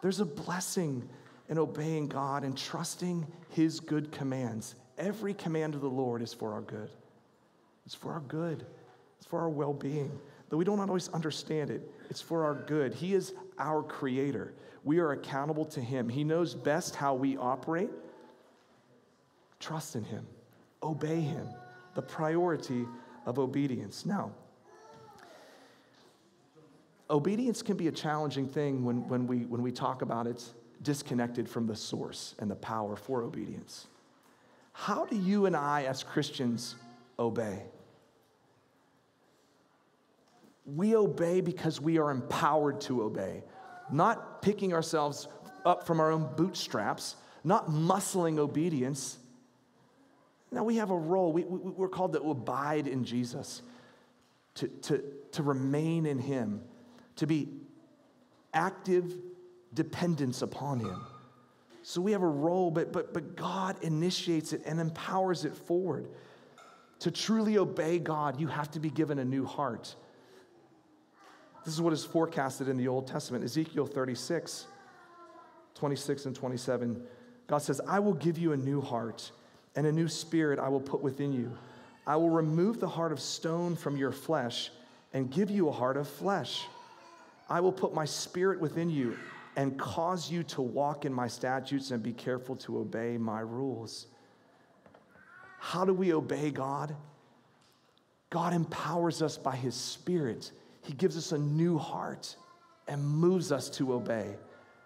There's 0.02 0.20
a 0.20 0.24
blessing 0.24 1.08
in 1.48 1.58
obeying 1.58 2.08
God 2.08 2.44
and 2.44 2.56
trusting 2.56 3.26
His 3.50 3.80
good 3.80 4.12
commands. 4.12 4.74
Every 4.98 5.34
command 5.34 5.74
of 5.74 5.80
the 5.80 5.90
Lord 5.90 6.22
is 6.22 6.32
for 6.32 6.52
our 6.52 6.62
good. 6.62 6.90
It's 7.84 7.94
for 7.94 8.12
our 8.12 8.20
good, 8.20 8.66
it's 9.18 9.26
for 9.26 9.40
our 9.40 9.48
well 9.48 9.72
being. 9.72 10.10
Though 10.48 10.56
we 10.56 10.64
don't 10.64 10.80
always 10.80 11.08
understand 11.08 11.70
it, 11.70 11.90
it's 12.08 12.20
for 12.20 12.44
our 12.44 12.54
good. 12.54 12.94
He 12.94 13.14
is 13.14 13.32
our 13.58 13.82
creator. 13.82 14.52
We 14.86 15.00
are 15.00 15.10
accountable 15.10 15.64
to 15.64 15.80
Him. 15.80 16.08
He 16.08 16.22
knows 16.22 16.54
best 16.54 16.94
how 16.94 17.14
we 17.16 17.36
operate. 17.36 17.90
Trust 19.58 19.96
in 19.96 20.04
Him, 20.04 20.24
obey 20.80 21.20
Him, 21.20 21.48
the 21.96 22.02
priority 22.02 22.86
of 23.26 23.40
obedience. 23.40 24.06
Now, 24.06 24.30
obedience 27.10 27.62
can 27.62 27.76
be 27.76 27.88
a 27.88 27.92
challenging 27.92 28.46
thing 28.46 28.84
when, 28.84 29.08
when, 29.08 29.26
we, 29.26 29.38
when 29.46 29.60
we 29.60 29.72
talk 29.72 30.02
about 30.02 30.28
it 30.28 30.44
disconnected 30.82 31.48
from 31.48 31.66
the 31.66 31.74
source 31.74 32.36
and 32.38 32.48
the 32.48 32.54
power 32.54 32.94
for 32.94 33.24
obedience. 33.24 33.88
How 34.72 35.04
do 35.04 35.16
you 35.16 35.46
and 35.46 35.56
I, 35.56 35.82
as 35.82 36.04
Christians, 36.04 36.76
obey? 37.18 37.64
We 40.64 40.94
obey 40.94 41.40
because 41.40 41.80
we 41.80 41.98
are 41.98 42.12
empowered 42.12 42.80
to 42.82 43.02
obey, 43.02 43.42
not 43.90 44.42
picking 44.42 44.72
ourselves 44.72 45.28
up 45.64 45.86
from 45.86 46.00
our 46.00 46.10
own 46.10 46.28
bootstraps, 46.36 47.16
not 47.44 47.68
muscling 47.68 48.38
obedience. 48.38 49.18
Now 50.50 50.64
we 50.64 50.76
have 50.76 50.90
a 50.90 50.96
role. 50.96 51.32
We, 51.32 51.44
we, 51.44 51.84
are 51.84 51.88
called 51.88 52.12
to 52.14 52.30
abide 52.30 52.86
in 52.86 53.04
Jesus, 53.04 53.62
to, 54.54 54.68
to, 54.68 55.04
to 55.32 55.42
remain 55.42 56.06
in 56.06 56.18
Him, 56.18 56.62
to 57.16 57.26
be 57.26 57.48
active 58.54 59.12
dependence 59.74 60.42
upon 60.42 60.80
Him. 60.80 61.00
So 61.82 62.00
we 62.00 62.12
have 62.12 62.22
a 62.22 62.28
role, 62.28 62.70
but, 62.70 62.92
but, 62.92 63.14
but 63.14 63.36
God 63.36 63.76
initiates 63.82 64.52
it 64.52 64.62
and 64.66 64.80
empowers 64.80 65.44
it 65.44 65.54
forward. 65.54 66.08
To 67.00 67.10
truly 67.10 67.58
obey 67.58 67.98
God, 67.98 68.40
you 68.40 68.48
have 68.48 68.70
to 68.72 68.80
be 68.80 68.90
given 68.90 69.18
a 69.18 69.24
new 69.24 69.44
heart. 69.44 69.94
This 71.66 71.74
is 71.74 71.82
what 71.82 71.92
is 71.92 72.04
forecasted 72.04 72.68
in 72.68 72.76
the 72.76 72.86
Old 72.86 73.08
Testament 73.08 73.42
Ezekiel 73.42 73.86
36, 73.86 74.66
26 75.74 76.26
and 76.26 76.36
27. 76.36 77.02
God 77.48 77.58
says, 77.58 77.80
I 77.88 77.98
will 77.98 78.14
give 78.14 78.38
you 78.38 78.52
a 78.52 78.56
new 78.56 78.80
heart, 78.80 79.32
and 79.74 79.84
a 79.84 79.90
new 79.90 80.06
spirit 80.06 80.60
I 80.60 80.68
will 80.68 80.80
put 80.80 81.02
within 81.02 81.32
you. 81.32 81.50
I 82.06 82.14
will 82.14 82.30
remove 82.30 82.78
the 82.78 82.88
heart 82.88 83.10
of 83.10 83.18
stone 83.18 83.74
from 83.74 83.96
your 83.96 84.12
flesh 84.12 84.70
and 85.12 85.28
give 85.28 85.50
you 85.50 85.68
a 85.68 85.72
heart 85.72 85.96
of 85.96 86.08
flesh. 86.08 86.66
I 87.50 87.58
will 87.58 87.72
put 87.72 87.92
my 87.92 88.04
spirit 88.04 88.60
within 88.60 88.88
you 88.88 89.16
and 89.56 89.76
cause 89.76 90.30
you 90.30 90.44
to 90.44 90.62
walk 90.62 91.04
in 91.04 91.12
my 91.12 91.26
statutes 91.26 91.90
and 91.90 92.00
be 92.00 92.12
careful 92.12 92.54
to 92.56 92.78
obey 92.78 93.18
my 93.18 93.40
rules. 93.40 94.06
How 95.58 95.84
do 95.84 95.92
we 95.92 96.12
obey 96.12 96.52
God? 96.52 96.94
God 98.30 98.54
empowers 98.54 99.20
us 99.20 99.36
by 99.36 99.56
his 99.56 99.74
Spirit. 99.74 100.52
He 100.86 100.94
gives 100.94 101.16
us 101.16 101.32
a 101.32 101.38
new 101.38 101.78
heart 101.78 102.36
and 102.88 103.04
moves 103.04 103.52
us 103.52 103.68
to 103.70 103.92
obey 103.92 104.36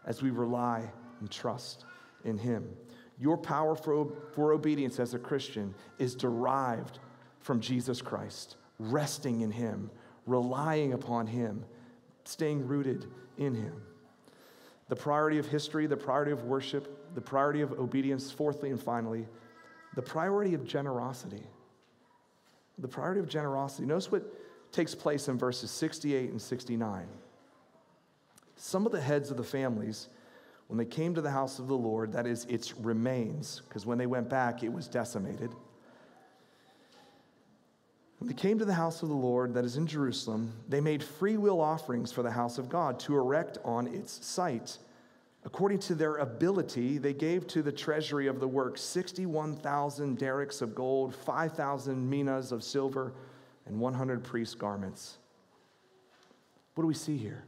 as 0.07 0.23
we 0.23 0.31
rely 0.31 0.91
and 1.21 1.31
trust 1.31 1.85
in 2.25 2.39
him. 2.39 2.69
Your 3.19 3.37
power 3.37 3.77
for, 3.77 4.11
for 4.35 4.53
obedience 4.53 4.99
as 4.99 5.13
a 5.13 5.19
Christian 5.19 5.75
is 5.99 6.15
derived 6.15 6.99
from 7.41 7.61
Jesus 7.61 8.01
Christ, 8.01 8.57
resting 8.79 9.43
in 9.43 9.51
him, 9.51 9.91
relying 10.27 10.95
upon 10.95 11.27
him, 11.27 11.65
staying 12.25 12.67
rooted 12.67 13.07
in 13.37 13.55
him 13.55 13.83
the 14.91 14.97
priority 14.97 15.39
of 15.39 15.47
history, 15.47 15.87
the 15.87 15.97
priority 15.97 16.33
of 16.33 16.43
worship, 16.45 17.15
the 17.15 17.21
priority 17.21 17.61
of 17.61 17.73
obedience, 17.79 18.31
fourthly 18.31 18.71
and 18.71 18.83
finally, 18.83 19.27
the 19.95 20.03
priority 20.03 20.53
of 20.53 20.67
generosity. 20.67 21.45
The 22.77 22.89
priority 22.89 23.21
of 23.21 23.29
generosity. 23.29 23.87
Notice 23.87 24.11
what 24.11 24.25
takes 24.73 24.95
place 24.95 25.29
in 25.29 25.39
verses 25.39 25.71
68 25.71 26.31
and 26.31 26.41
69. 26.41 27.07
Some 28.57 28.87
of 28.87 28.93
the 28.93 29.01
heads 29.01 29.31
of 29.31 29.37
the 29.37 29.45
families, 29.45 30.09
when 30.69 30.79
they 30.79 30.85
came 30.85 31.15
to 31.15 31.21
the 31.21 31.31
house 31.31 31.59
of 31.59 31.67
the 31.67 31.77
Lord, 31.77 32.13
that 32.13 32.27
is, 32.27 32.45
its 32.45 32.77
remains, 32.77 33.63
because 33.69 33.87
when 33.87 33.99
they 33.99 34.07
went 34.07 34.29
back, 34.29 34.63
it 34.63 34.73
was 34.73 34.87
decimated. 34.87 35.51
When 38.19 38.29
they 38.29 38.35
came 38.35 38.59
to 38.59 38.67
the 38.67 38.75
house 38.75 39.03
of 39.03 39.09
the 39.09 39.15
Lord 39.15 39.55
that 39.55 39.65
is 39.65 39.79
in 39.79 39.87
Jerusalem, 39.87 40.53
they 40.69 40.81
made 40.81 41.03
free 41.03 41.39
will 41.39 41.59
offerings 41.59 42.13
for 42.13 42.23
the 42.23 42.31
house 42.31 42.59
of 42.59 42.69
God 42.69 43.01
to 43.01 43.17
erect 43.17 43.57
on 43.65 43.87
its 43.87 44.25
site. 44.25 44.77
According 45.47 45.79
to 45.79 45.95
their 45.95 46.17
ability, 46.17 46.99
they 46.99 47.15
gave 47.15 47.47
to 47.47 47.63
the 47.63 47.73
treasury 47.73 48.27
of 48.27 48.39
the 48.39 48.47
work 48.47 48.77
61,000 48.77 50.19
darics 50.19 50.61
of 50.61 50.75
gold, 50.75 51.15
5,000 51.15 52.11
minas 52.11 52.53
of 52.53 52.63
silver, 52.63 53.15
and 53.71 53.81
100 53.81 54.25
priest 54.25 54.59
garments. 54.59 55.19
What 56.75 56.83
do 56.83 56.89
we 56.89 56.95
see 56.95 57.17
here? 57.17 57.45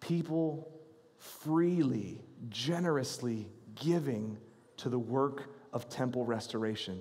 People 0.00 0.70
freely, 1.18 2.20
generously 2.48 3.48
giving 3.74 4.36
to 4.76 4.88
the 4.88 4.98
work 4.98 5.50
of 5.72 5.88
temple 5.88 6.24
restoration. 6.24 7.00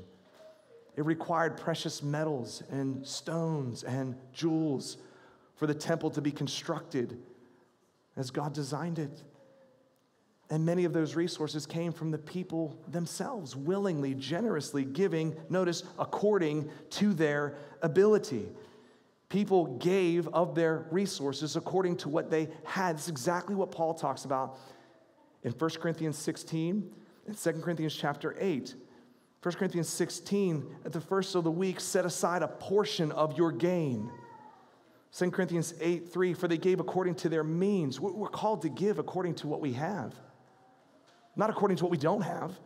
It 0.95 1.05
required 1.05 1.57
precious 1.57 2.01
metals 2.01 2.63
and 2.71 3.05
stones 3.05 3.83
and 3.83 4.15
jewels 4.33 4.97
for 5.55 5.67
the 5.67 5.73
temple 5.73 6.09
to 6.11 6.21
be 6.21 6.31
constructed 6.31 7.17
as 8.15 8.31
God 8.31 8.53
designed 8.53 8.99
it. 8.99 9.21
And 10.49 10.65
many 10.65 10.85
of 10.85 10.93
those 10.93 11.15
resources 11.15 11.65
came 11.65 11.91
from 11.91 12.11
the 12.11 12.19
people 12.19 12.79
themselves, 12.87 13.55
willingly, 13.55 14.13
generously 14.13 14.85
giving, 14.85 15.35
notice, 15.49 15.83
according 15.97 16.69
to 16.91 17.13
their 17.13 17.55
ability. 17.81 18.49
People 19.29 19.77
gave 19.77 20.27
of 20.27 20.53
their 20.53 20.85
resources 20.91 21.55
according 21.55 21.97
to 21.97 22.09
what 22.09 22.29
they 22.29 22.47
had. 22.63 22.95
It's 22.95 23.09
exactly 23.09 23.55
what 23.55 23.71
Paul 23.71 23.95
talks 23.95 24.25
about 24.25 24.59
in 25.43 25.51
1 25.51 25.69
Corinthians 25.81 26.17
16 26.17 26.91
and 27.27 27.37
2 27.37 27.51
Corinthians 27.53 27.95
chapter 27.95 28.35
8. 28.39 28.75
1 29.41 29.55
Corinthians 29.55 29.89
16, 29.89 30.75
at 30.85 30.91
the 30.91 31.01
first 31.01 31.35
of 31.35 31.43
the 31.43 31.51
week, 31.51 31.79
set 31.79 32.05
aside 32.05 32.43
a 32.43 32.47
portion 32.47 33.11
of 33.11 33.37
your 33.37 33.51
gain. 33.51 34.11
2 35.11 35.31
Corinthians 35.31 35.73
8, 35.79 36.11
3, 36.11 36.33
for 36.33 36.47
they 36.47 36.57
gave 36.57 36.79
according 36.79 37.15
to 37.15 37.29
their 37.29 37.43
means. 37.43 37.99
We're 37.99 38.27
called 38.27 38.61
to 38.63 38.69
give 38.69 38.99
according 38.99 39.35
to 39.35 39.47
what 39.47 39.61
we 39.61 39.73
have, 39.73 40.13
not 41.35 41.49
according 41.49 41.77
to 41.77 41.83
what 41.83 41.91
we 41.91 41.97
don't 41.97 42.21
have. 42.21 42.57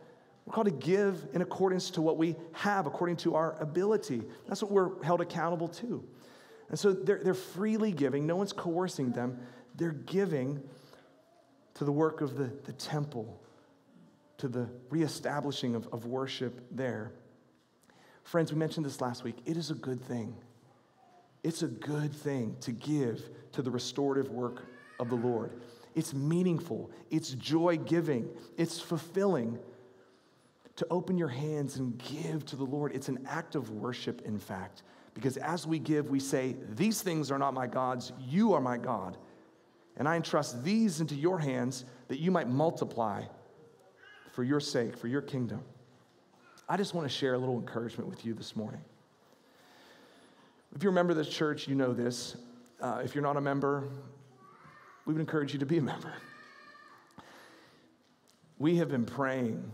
We're 0.46 0.54
called 0.54 0.66
to 0.66 0.72
give 0.72 1.28
in 1.32 1.42
accordance 1.42 1.90
to 1.90 2.02
what 2.02 2.16
we 2.16 2.36
have, 2.52 2.86
according 2.86 3.16
to 3.18 3.34
our 3.34 3.60
ability. 3.60 4.22
That's 4.48 4.62
what 4.62 4.72
we're 4.72 5.02
held 5.02 5.20
accountable 5.20 5.68
to. 5.68 6.02
And 6.70 6.78
so 6.78 6.92
they're, 6.92 7.20
they're 7.22 7.34
freely 7.34 7.92
giving, 7.92 8.26
no 8.26 8.36
one's 8.36 8.52
coercing 8.52 9.12
them. 9.12 9.38
They're 9.76 9.90
giving 9.92 10.62
to 11.74 11.84
the 11.84 11.92
work 11.92 12.20
of 12.20 12.36
the, 12.36 12.50
the 12.64 12.72
temple, 12.72 13.40
to 14.38 14.48
the 14.48 14.68
reestablishing 14.88 15.74
of, 15.74 15.88
of 15.92 16.06
worship 16.06 16.66
there. 16.70 17.12
Friends, 18.24 18.52
we 18.52 18.58
mentioned 18.58 18.86
this 18.86 19.00
last 19.00 19.24
week. 19.24 19.36
It 19.46 19.56
is 19.56 19.70
a 19.70 19.74
good 19.74 20.02
thing. 20.02 20.36
It's 21.42 21.62
a 21.62 21.68
good 21.68 22.12
thing 22.12 22.56
to 22.60 22.72
give 22.72 23.22
to 23.52 23.62
the 23.62 23.70
restorative 23.70 24.30
work 24.30 24.64
of 24.98 25.08
the 25.08 25.16
Lord. 25.16 25.52
It's 25.94 26.14
meaningful, 26.14 26.90
it's 27.10 27.30
joy 27.30 27.78
giving, 27.78 28.28
it's 28.56 28.80
fulfilling. 28.80 29.58
To 30.76 30.86
open 30.88 31.18
your 31.18 31.28
hands 31.28 31.76
and 31.76 31.98
give 31.98 32.46
to 32.46 32.56
the 32.56 32.64
Lord, 32.64 32.94
it's 32.94 33.08
an 33.08 33.26
act 33.28 33.54
of 33.54 33.68
worship, 33.70 34.22
in 34.24 34.38
fact, 34.38 34.82
because 35.12 35.36
as 35.36 35.66
we 35.66 35.78
give, 35.78 36.08
we 36.08 36.20
say, 36.20 36.56
These 36.70 37.02
things 37.02 37.30
are 37.30 37.38
not 37.38 37.52
my 37.52 37.66
gods, 37.66 38.12
you 38.18 38.54
are 38.54 38.62
my 38.62 38.78
God. 38.78 39.18
And 39.96 40.08
I 40.08 40.16
entrust 40.16 40.64
these 40.64 41.02
into 41.02 41.14
your 41.14 41.38
hands 41.38 41.84
that 42.08 42.18
you 42.18 42.30
might 42.30 42.48
multiply 42.48 43.24
for 44.32 44.42
your 44.42 44.60
sake, 44.60 44.96
for 44.96 45.08
your 45.08 45.20
kingdom. 45.20 45.62
I 46.68 46.76
just 46.76 46.94
want 46.94 47.06
to 47.06 47.14
share 47.14 47.34
a 47.34 47.38
little 47.38 47.58
encouragement 47.58 48.08
with 48.08 48.24
you 48.24 48.32
this 48.32 48.56
morning. 48.56 48.80
If 50.74 50.82
you're 50.82 50.92
a 50.92 50.94
member 50.94 51.10
of 51.10 51.18
this 51.18 51.28
church, 51.28 51.66
you 51.66 51.74
know 51.74 51.92
this. 51.92 52.36
Uh, 52.80 53.02
if 53.04 53.14
you're 53.14 53.24
not 53.24 53.36
a 53.36 53.40
member, 53.40 53.88
we 55.06 55.12
would 55.12 55.20
encourage 55.20 55.52
you 55.52 55.58
to 55.58 55.66
be 55.66 55.78
a 55.78 55.82
member. 55.82 56.12
We 58.58 58.76
have 58.76 58.88
been 58.88 59.06
praying 59.06 59.72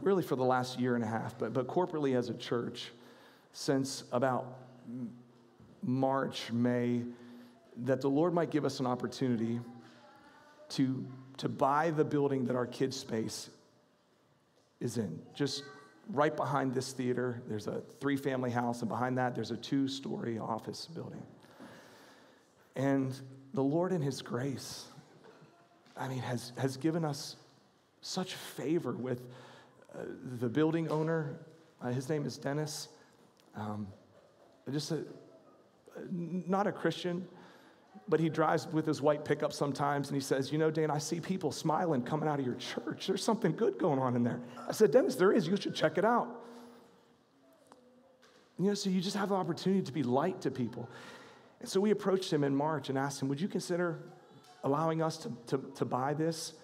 really 0.00 0.22
for 0.22 0.36
the 0.36 0.44
last 0.44 0.80
year 0.80 0.94
and 0.94 1.04
a 1.04 1.06
half, 1.06 1.38
but, 1.38 1.52
but 1.52 1.66
corporately 1.66 2.16
as 2.16 2.28
a 2.28 2.34
church 2.34 2.92
since 3.52 4.04
about 4.12 4.58
March, 5.82 6.50
May, 6.52 7.02
that 7.84 8.00
the 8.00 8.08
Lord 8.08 8.32
might 8.32 8.50
give 8.50 8.64
us 8.64 8.80
an 8.80 8.86
opportunity 8.86 9.60
to, 10.70 11.06
to 11.36 11.48
buy 11.48 11.90
the 11.90 12.04
building 12.04 12.44
that 12.46 12.56
our 12.56 12.66
kids' 12.66 12.96
space 12.96 13.50
is 14.80 14.98
in. 14.98 15.18
Just 15.34 15.62
right 16.10 16.36
behind 16.36 16.74
this 16.74 16.92
theater, 16.92 17.42
there's 17.48 17.66
a 17.66 17.82
three 18.00 18.16
family 18.16 18.50
house, 18.50 18.80
and 18.80 18.88
behind 18.88 19.16
that, 19.18 19.34
there's 19.34 19.50
a 19.50 19.56
two 19.56 19.88
story 19.88 20.38
office 20.38 20.86
building. 20.86 21.22
And 22.74 23.18
the 23.56 23.62
Lord, 23.62 23.90
in 23.90 24.02
His 24.02 24.20
grace, 24.20 24.84
I 25.96 26.08
mean, 26.08 26.18
has, 26.18 26.52
has 26.58 26.76
given 26.76 27.06
us 27.06 27.36
such 28.02 28.34
favor 28.34 28.92
with 28.92 29.22
uh, 29.94 30.02
the 30.38 30.48
building 30.48 30.88
owner. 30.90 31.38
Uh, 31.80 31.88
his 31.88 32.10
name 32.10 32.26
is 32.26 32.36
Dennis. 32.36 32.88
Um, 33.56 33.86
just 34.70 34.92
a, 34.92 35.04
not 36.12 36.66
a 36.66 36.72
Christian, 36.72 37.26
but 38.08 38.20
he 38.20 38.28
drives 38.28 38.68
with 38.68 38.86
his 38.86 39.00
white 39.00 39.24
pickup 39.24 39.54
sometimes 39.54 40.08
and 40.08 40.14
he 40.14 40.20
says, 40.20 40.52
You 40.52 40.58
know, 40.58 40.70
Dan, 40.70 40.90
I 40.90 40.98
see 40.98 41.18
people 41.18 41.50
smiling 41.50 42.02
coming 42.02 42.28
out 42.28 42.38
of 42.38 42.44
your 42.44 42.56
church. 42.56 43.06
There's 43.06 43.24
something 43.24 43.56
good 43.56 43.78
going 43.78 43.98
on 43.98 44.14
in 44.16 44.22
there. 44.22 44.40
I 44.68 44.72
said, 44.72 44.90
Dennis, 44.90 45.16
there 45.16 45.32
is. 45.32 45.48
You 45.48 45.56
should 45.56 45.74
check 45.74 45.96
it 45.96 46.04
out. 46.04 46.28
You 48.58 48.66
know, 48.66 48.74
so 48.74 48.90
you 48.90 49.00
just 49.00 49.16
have 49.16 49.30
the 49.30 49.34
opportunity 49.34 49.82
to 49.82 49.92
be 49.92 50.02
light 50.02 50.42
to 50.42 50.50
people. 50.50 50.90
And 51.60 51.68
so 51.68 51.80
we 51.80 51.90
approached 51.90 52.32
him 52.32 52.44
in 52.44 52.54
March 52.54 52.88
and 52.88 52.98
asked 52.98 53.22
him, 53.22 53.28
Would 53.28 53.40
you 53.40 53.48
consider 53.48 53.98
allowing 54.64 55.02
us 55.02 55.16
to, 55.18 55.32
to, 55.48 55.58
to 55.76 55.84
buy 55.84 56.14
this? 56.14 56.54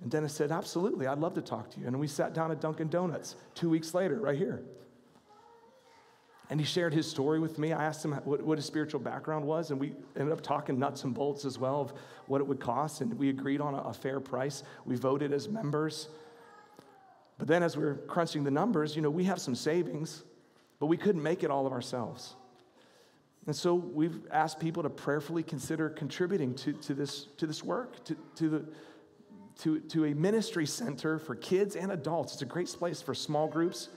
And 0.00 0.10
Dennis 0.10 0.34
said, 0.34 0.50
Absolutely, 0.50 1.06
I'd 1.06 1.18
love 1.18 1.34
to 1.34 1.42
talk 1.42 1.70
to 1.70 1.80
you. 1.80 1.86
And 1.86 1.98
we 1.98 2.06
sat 2.06 2.34
down 2.34 2.50
at 2.50 2.60
Dunkin' 2.60 2.88
Donuts 2.88 3.36
two 3.54 3.70
weeks 3.70 3.94
later, 3.94 4.16
right 4.16 4.36
here. 4.36 4.62
And 6.50 6.60
he 6.60 6.66
shared 6.66 6.92
his 6.92 7.08
story 7.08 7.40
with 7.40 7.58
me. 7.58 7.72
I 7.72 7.84
asked 7.84 8.04
him 8.04 8.12
what, 8.24 8.42
what, 8.42 8.58
his 8.58 8.66
spiritual 8.66 9.00
background 9.00 9.46
was, 9.46 9.70
and 9.70 9.80
we 9.80 9.94
ended 10.16 10.32
up 10.32 10.42
talking 10.42 10.78
nuts 10.78 11.04
and 11.04 11.14
bolts 11.14 11.46
as 11.46 11.58
well 11.58 11.80
of 11.80 11.94
what 12.26 12.42
it 12.42 12.46
would 12.46 12.60
cost, 12.60 13.00
and 13.00 13.14
we 13.14 13.30
agreed 13.30 13.60
on 13.60 13.74
a, 13.74 13.78
a 13.78 13.92
fair 13.94 14.20
price. 14.20 14.62
We 14.84 14.96
voted 14.96 15.32
as 15.32 15.48
members. 15.48 16.08
But 17.38 17.48
then, 17.48 17.62
as 17.62 17.76
we 17.76 17.84
are 17.84 17.94
crunching 17.94 18.44
the 18.44 18.50
numbers, 18.50 18.94
you 18.94 19.02
know, 19.02 19.08
we 19.08 19.24
have 19.24 19.40
some 19.40 19.54
savings, 19.54 20.24
but 20.78 20.86
we 20.86 20.98
couldn't 20.98 21.22
make 21.22 21.42
it 21.42 21.50
all 21.50 21.66
of 21.66 21.72
ourselves. 21.72 22.34
And 23.46 23.56
so 23.56 23.74
we've 23.74 24.20
asked 24.30 24.60
people 24.60 24.82
to 24.84 24.90
prayerfully 24.90 25.42
consider 25.42 25.88
contributing 25.88 26.54
to, 26.56 26.72
to, 26.74 26.94
this, 26.94 27.24
to 27.38 27.46
this 27.46 27.62
work, 27.64 28.04
to, 28.04 28.16
to, 28.36 28.48
the, 28.48 28.64
to, 29.60 29.80
to 29.80 30.04
a 30.04 30.14
ministry 30.14 30.66
center 30.66 31.18
for 31.18 31.34
kids 31.34 31.74
and 31.74 31.90
adults. 31.90 32.34
It's 32.34 32.42
a 32.42 32.46
great 32.46 32.68
place 32.68 33.02
for 33.02 33.14
small 33.14 33.48
groups 33.48 33.88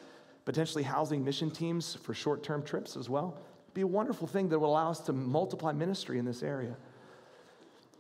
potentially 0.46 0.84
housing 0.84 1.26
mission 1.26 1.50
teams 1.50 1.96
for 1.96 2.14
short 2.14 2.44
term 2.44 2.64
trips 2.64 2.96
as 2.96 3.10
well. 3.10 3.38
It'd 3.66 3.74
be 3.74 3.82
a 3.82 3.88
wonderful 3.88 4.28
thing 4.28 4.48
that 4.50 4.60
will 4.60 4.70
allow 4.70 4.92
us 4.92 5.00
to 5.02 5.14
multiply 5.14 5.74
ministry 5.74 6.20
in 6.20 6.26
this 6.26 6.44
area. 6.44 6.78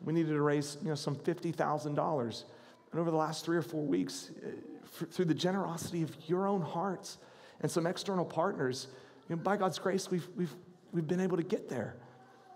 We 0.03 0.13
needed 0.13 0.29
to 0.29 0.41
raise 0.41 0.77
you 0.81 0.89
know, 0.89 0.95
some 0.95 1.15
$50,000. 1.15 2.43
And 2.91 3.01
over 3.01 3.11
the 3.11 3.17
last 3.17 3.43
three 3.43 3.57
or 3.57 3.63
four 3.63 3.83
weeks, 3.83 4.29
uh, 4.45 5.05
through 5.11 5.25
the 5.25 5.33
generosity 5.33 6.03
of 6.03 6.15
your 6.27 6.47
own 6.47 6.61
hearts 6.61 7.17
and 7.61 7.69
some 7.69 7.87
external 7.87 8.23
partners, 8.23 8.87
you 9.27 9.35
know, 9.35 9.41
by 9.41 9.57
God's 9.57 9.79
grace, 9.79 10.09
we've, 10.11 10.27
we've, 10.37 10.53
we've 10.95 11.07
been 11.07 11.19
able 11.19 11.37
to 11.37 11.43
get 11.43 11.69
there. 11.69 11.97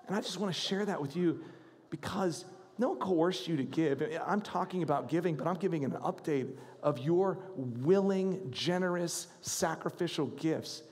And 0.07 0.15
I 0.15 0.21
just 0.21 0.39
want 0.39 0.53
to 0.53 0.59
share 0.59 0.85
that 0.85 0.99
with 0.99 1.15
you 1.15 1.43
because 1.89 2.45
no 2.77 2.89
one 2.89 2.99
coerced 2.99 3.47
you 3.47 3.57
to 3.57 3.63
give. 3.63 4.01
I'm 4.25 4.41
talking 4.41 4.81
about 4.81 5.09
giving, 5.09 5.35
but 5.35 5.45
I'm 5.45 5.57
giving 5.57 5.83
an 5.83 5.91
update 5.91 6.55
of 6.81 6.97
your 6.97 7.37
willing, 7.55 8.49
generous, 8.51 9.27
sacrificial 9.41 10.27
gifts 10.27 10.83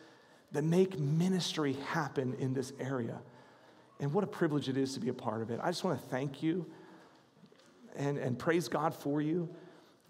that 0.52 0.64
make 0.64 1.00
ministry 1.00 1.74
happen 1.90 2.36
in 2.40 2.54
this 2.54 2.74
area. 2.80 3.20
And 4.00 4.14
what 4.14 4.24
a 4.24 4.28
privilege 4.28 4.70
it 4.70 4.78
is 4.78 4.94
to 4.94 5.00
be 5.00 5.10
a 5.10 5.14
part 5.14 5.42
of 5.42 5.50
it. 5.50 5.60
I 5.64 5.70
just 5.70 5.84
want 5.84 6.00
to 6.00 6.08
thank 6.10 6.44
you 6.44 6.66
and, 7.96 8.18
and 8.18 8.38
praise 8.38 8.68
God 8.68 8.94
for 8.94 9.22
you. 9.22 9.50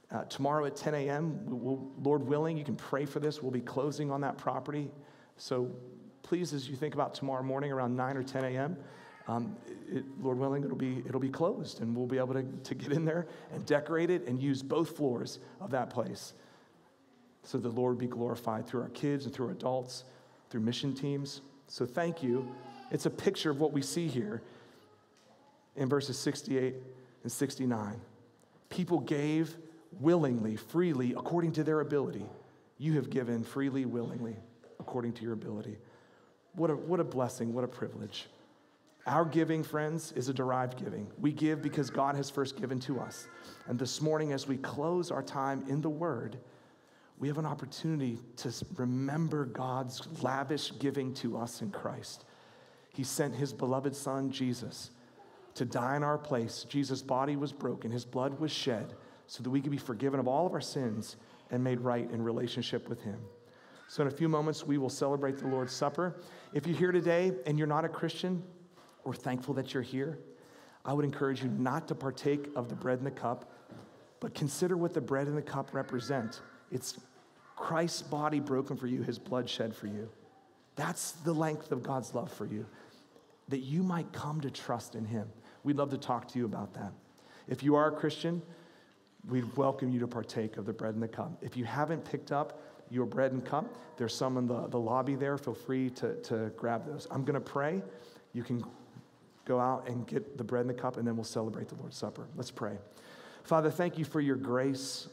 Uh, 0.10 0.24
tomorrow 0.24 0.66
at 0.66 0.76
10 0.76 0.96
a.m., 0.96 1.40
we'll, 1.46 1.92
Lord 2.02 2.26
willing, 2.26 2.58
you 2.58 2.64
can 2.64 2.76
pray 2.76 3.06
for 3.06 3.20
this. 3.20 3.42
We'll 3.42 3.52
be 3.52 3.62
closing 3.62 4.10
on 4.10 4.22
that 4.22 4.38
property. 4.38 4.90
So 5.38 5.70
please, 6.28 6.52
as 6.52 6.68
you 6.68 6.76
think 6.76 6.94
about 6.94 7.14
tomorrow 7.14 7.42
morning 7.42 7.72
around 7.72 7.96
9 7.96 8.18
or 8.18 8.24
10 8.24 8.44
a.m., 8.44 8.78
um, 9.30 9.56
it, 9.90 10.04
Lord 10.22 10.38
willing, 10.38 10.64
it'll 10.64 10.76
be, 10.76 11.02
it'll 11.08 11.22
be 11.22 11.30
closed 11.30 11.82
and 11.82 11.96
we'll 11.96 12.06
be 12.06 12.18
able 12.18 12.34
to, 12.34 12.44
to 12.44 12.76
get 12.76 12.92
in 12.92 13.06
there 13.06 13.28
and 13.54 13.66
decorate 13.66 14.10
it 14.10 14.28
and 14.28 14.42
use 14.42 14.62
both 14.62 14.96
floors 14.96 15.40
of 15.62 15.72
that 15.72 15.90
place 15.90 16.34
so 17.44 17.58
the 17.58 17.70
Lord 17.70 17.98
be 17.98 18.08
glorified 18.08 18.68
through 18.68 18.82
our 18.82 18.90
kids 18.90 19.26
and 19.26 19.34
through 19.34 19.50
adults, 19.50 20.04
through 20.50 20.62
mission 20.62 20.94
teams. 20.94 21.42
So 21.68 21.86
thank 21.86 22.22
you. 22.22 22.54
It's 22.92 23.06
a 23.06 23.10
picture 23.10 23.50
of 23.50 23.62
what 23.62 23.72
we 23.72 23.82
see 23.82 24.08
here 24.08 24.42
in 25.78 25.88
verses 25.88 26.20
68 26.20 26.76
and 27.24 27.32
69. 27.32 28.02
People 28.70 29.00
gave 29.00 29.56
willingly, 30.02 30.58
freely, 30.58 31.14
according 31.14 31.54
to 31.54 31.64
their 31.64 31.80
ability. 31.80 32.26
You 32.78 32.94
have 32.94 33.10
given 33.10 33.44
freely, 33.44 33.86
willingly, 33.86 34.36
according 34.80 35.14
to 35.14 35.24
your 35.24 35.34
ability. 35.34 35.78
What 36.58 36.72
a, 36.72 36.76
what 36.76 37.00
a 37.00 37.04
blessing, 37.04 37.54
what 37.54 37.64
a 37.64 37.68
privilege. 37.68 38.26
Our 39.06 39.26
giving, 39.26 39.64
friends, 39.64 40.12
is 40.14 40.28
a 40.28 40.34
derived 40.34 40.84
giving. 40.84 41.08
We 41.20 41.32
give 41.32 41.62
because 41.62 41.92
God 41.92 42.16
has 42.16 42.32
first 42.32 42.60
given 42.60 42.80
to 42.82 43.00
us. 43.00 43.28
And 43.68 43.78
this 43.78 44.02
morning, 44.02 44.34
as 44.34 44.48
we 44.48 44.58
close 44.58 45.12
our 45.12 45.22
time 45.22 45.64
in 45.70 45.82
the 45.82 45.90
Word, 45.90 46.40
we 47.20 47.28
have 47.28 47.38
an 47.38 47.46
opportunity 47.46 48.18
to 48.38 48.52
remember 48.76 49.46
God's 49.46 50.02
lavish 50.24 50.74
giving 50.80 51.14
to 51.16 51.38
us 51.38 51.62
in 51.62 51.70
Christ. 51.70 52.26
He 52.90 53.04
sent 53.04 53.36
His 53.36 53.54
beloved 53.54 53.96
Son, 53.96 54.32
Jesus, 54.32 54.90
to 55.54 55.64
die 55.64 55.96
in 55.96 56.04
our 56.04 56.18
place. 56.18 56.66
Jesus' 56.68 57.04
body 57.04 57.36
was 57.36 57.54
broken, 57.54 57.92
His 57.92 58.04
blood 58.04 58.40
was 58.40 58.52
shed 58.52 58.96
so 59.28 59.44
that 59.44 59.50
we 59.52 59.62
could 59.62 59.72
be 59.72 59.78
forgiven 59.78 60.20
of 60.20 60.28
all 60.28 60.48
of 60.48 60.54
our 60.54 60.62
sins 60.62 61.18
and 61.52 61.64
made 61.64 61.82
right 61.82 62.10
in 62.10 62.24
relationship 62.24 62.90
with 62.90 63.04
Him. 63.04 63.20
So, 63.88 64.02
in 64.02 64.08
a 64.10 64.12
few 64.12 64.28
moments, 64.28 64.66
we 64.66 64.78
will 64.78 64.90
celebrate 64.90 65.38
the 65.38 65.48
Lord's 65.48 65.74
Supper. 65.74 66.20
If 66.54 66.68
you're 66.68 66.78
here 66.78 66.92
today 66.92 67.32
and 67.46 67.58
you're 67.58 67.68
not 67.68 67.86
a 67.86 67.90
Christian, 67.90 68.44
we're 69.06 69.14
thankful 69.14 69.54
that 69.56 69.74
you're 69.74 69.84
here. 69.84 70.20
I 70.84 70.94
would 70.94 71.06
encourage 71.06 71.42
you 71.42 71.50
not 71.50 71.88
to 71.88 71.96
partake 71.96 72.50
of 72.56 72.68
the 72.68 72.76
bread 72.76 72.98
and 72.98 73.08
the 73.08 73.12
cup, 73.12 73.52
but 74.20 74.34
consider 74.34 74.76
what 74.76 74.94
the 74.94 75.02
bread 75.02 75.28
and 75.28 75.38
the 75.38 75.42
cup 75.42 75.74
represent. 75.74 76.42
It's 76.72 77.00
Christ's 77.56 78.02
body 78.02 78.42
broken 78.42 78.76
for 78.76 78.88
you, 78.88 79.04
his 79.04 79.18
blood 79.18 79.50
shed 79.50 79.74
for 79.74 79.88
you. 79.88 80.10
That's 80.76 81.12
the 81.12 81.34
length 81.34 81.72
of 81.72 81.82
God's 81.82 82.14
love 82.14 82.32
for 82.32 82.46
you, 82.46 82.66
that 83.48 83.60
you 83.60 83.84
might 83.84 84.12
come 84.12 84.42
to 84.42 84.52
trust 84.52 84.96
in 84.96 85.06
him. 85.06 85.30
We'd 85.64 85.78
love 85.78 85.90
to 85.92 85.98
talk 85.98 86.28
to 86.30 86.40
you 86.40 86.46
about 86.46 86.74
that. 86.74 86.92
If 87.48 87.64
you 87.64 87.76
are 87.76 87.88
a 87.88 87.92
Christian, 87.92 88.42
we'd 89.28 89.56
welcome 89.56 89.90
you 89.90 90.00
to 90.02 90.08
partake 90.08 90.58
of 90.58 90.66
the 90.66 90.74
bread 90.74 90.94
and 90.94 91.02
the 91.02 91.08
cup. 91.08 91.32
If 91.42 91.58
you 91.58 91.66
haven't 91.66 92.06
picked 92.06 92.32
up 92.32 92.62
your 92.90 93.06
bread 93.06 93.32
and 93.32 93.44
cup. 93.46 93.66
There's 93.98 94.14
some 94.14 94.38
in 94.38 94.48
the, 94.48 94.68
the 94.68 94.80
lobby 94.80 95.16
there. 95.16 95.38
Feel 95.38 95.54
free 95.54 95.90
to, 95.92 96.16
to 96.24 96.52
grab 96.58 96.86
those. 96.86 97.08
I'm 97.12 97.24
going 97.24 97.36
to 97.36 97.40
pray. 97.40 97.82
You 98.34 98.44
can 98.44 98.64
go 99.46 99.60
out 99.60 99.88
and 99.88 100.06
get 100.06 100.38
the 100.38 100.44
bread 100.44 100.62
and 100.62 100.70
the 100.70 100.80
cup, 100.80 100.98
and 100.98 101.08
then 101.08 101.16
we'll 101.16 101.24
celebrate 101.24 101.70
the 101.70 101.76
Lord's 101.76 101.98
Supper. 101.98 102.28
Let's 102.36 102.52
pray. 102.52 102.78
Father, 103.44 103.72
thank 103.72 103.98
you 103.98 104.06
for 104.06 104.22
your 104.22 104.36
grace. 104.36 105.08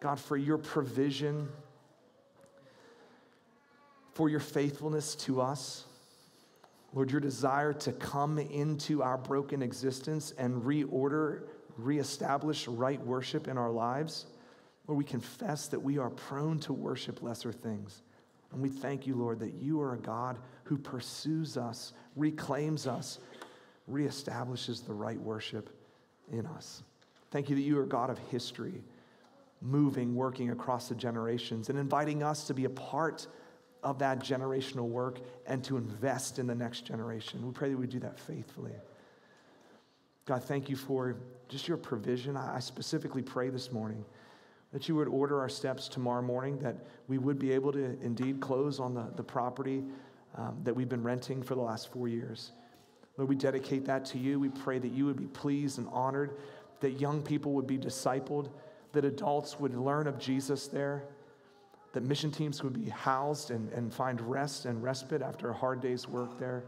God, 0.00 0.18
for 0.18 0.36
your 0.36 0.58
provision, 0.58 1.48
for 4.14 4.28
your 4.28 4.40
faithfulness 4.40 5.14
to 5.14 5.40
us. 5.40 5.84
Lord, 6.92 7.10
your 7.10 7.20
desire 7.20 7.72
to 7.72 7.92
come 7.92 8.38
into 8.38 9.02
our 9.02 9.16
broken 9.16 9.62
existence 9.62 10.34
and 10.36 10.62
reorder, 10.62 11.44
reestablish 11.78 12.68
right 12.68 13.00
worship 13.00 13.48
in 13.48 13.56
our 13.56 13.70
lives. 13.70 14.26
Lord, 14.86 14.98
we 14.98 15.04
confess 15.04 15.68
that 15.68 15.80
we 15.80 15.98
are 15.98 16.10
prone 16.10 16.58
to 16.60 16.72
worship 16.72 17.22
lesser 17.22 17.52
things. 17.52 18.02
And 18.52 18.60
we 18.60 18.68
thank 18.68 19.06
you, 19.06 19.14
Lord, 19.14 19.40
that 19.40 19.54
you 19.54 19.80
are 19.80 19.94
a 19.94 19.98
God 19.98 20.38
who 20.64 20.76
pursues 20.76 21.56
us, 21.56 21.92
reclaims 22.16 22.86
us, 22.86 23.18
reestablishes 23.90 24.84
the 24.86 24.92
right 24.92 25.20
worship 25.20 25.70
in 26.30 26.46
us. 26.46 26.82
Thank 27.30 27.48
you 27.48 27.56
that 27.56 27.62
you 27.62 27.78
are 27.78 27.86
God 27.86 28.10
of 28.10 28.18
history, 28.30 28.82
moving, 29.62 30.14
working 30.14 30.50
across 30.50 30.88
the 30.88 30.94
generations, 30.94 31.70
and 31.70 31.78
inviting 31.78 32.22
us 32.22 32.46
to 32.48 32.54
be 32.54 32.66
a 32.66 32.70
part 32.70 33.26
of 33.82 33.98
that 34.00 34.20
generational 34.20 34.88
work 34.88 35.18
and 35.46 35.64
to 35.64 35.76
invest 35.76 36.38
in 36.38 36.46
the 36.46 36.54
next 36.54 36.82
generation. 36.82 37.44
We 37.44 37.52
pray 37.52 37.70
that 37.70 37.76
we 37.76 37.86
do 37.86 38.00
that 38.00 38.18
faithfully. 38.18 38.72
God, 40.24 40.44
thank 40.44 40.68
you 40.68 40.76
for 40.76 41.16
just 41.48 41.66
your 41.66 41.76
provision. 41.76 42.36
I 42.36 42.60
specifically 42.60 43.22
pray 43.22 43.48
this 43.48 43.72
morning 43.72 44.04
that 44.72 44.88
you 44.88 44.96
would 44.96 45.08
order 45.08 45.40
our 45.40 45.48
steps 45.48 45.88
tomorrow 45.88 46.22
morning, 46.22 46.58
that 46.60 46.76
we 47.08 47.18
would 47.18 47.38
be 47.38 47.52
able 47.52 47.72
to 47.72 47.98
indeed 48.02 48.40
close 48.40 48.80
on 48.80 48.94
the, 48.94 49.06
the 49.16 49.22
property 49.22 49.84
um, 50.36 50.58
that 50.64 50.74
we've 50.74 50.88
been 50.88 51.02
renting 51.02 51.42
for 51.42 51.54
the 51.54 51.60
last 51.60 51.92
four 51.92 52.08
years. 52.08 52.52
Lord, 53.18 53.28
we 53.28 53.36
dedicate 53.36 53.84
that 53.84 54.04
to 54.06 54.18
you. 54.18 54.40
We 54.40 54.48
pray 54.48 54.78
that 54.78 54.90
you 54.92 55.04
would 55.04 55.18
be 55.18 55.26
pleased 55.26 55.78
and 55.78 55.86
honored, 55.92 56.38
that 56.80 56.92
young 56.92 57.22
people 57.22 57.52
would 57.52 57.66
be 57.66 57.76
discipled, 57.76 58.48
that 58.92 59.04
adults 59.04 59.60
would 59.60 59.76
learn 59.76 60.06
of 60.06 60.18
Jesus 60.18 60.66
there, 60.68 61.04
that 61.92 62.02
mission 62.02 62.30
teams 62.30 62.62
would 62.62 62.72
be 62.72 62.88
housed 62.88 63.50
and, 63.50 63.70
and 63.74 63.92
find 63.92 64.20
rest 64.22 64.64
and 64.64 64.82
respite 64.82 65.20
after 65.20 65.50
a 65.50 65.52
hard 65.52 65.82
day's 65.82 66.08
work 66.08 66.38
there, 66.38 66.64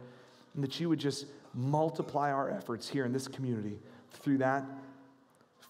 and 0.54 0.62
that 0.62 0.78
you 0.78 0.90
would 0.90 0.98
just 0.98 1.26
multiply 1.54 2.30
our 2.30 2.50
efforts 2.50 2.86
here 2.88 3.06
in 3.06 3.12
this 3.12 3.26
community 3.26 3.78
through 4.10 4.36
that 4.38 4.64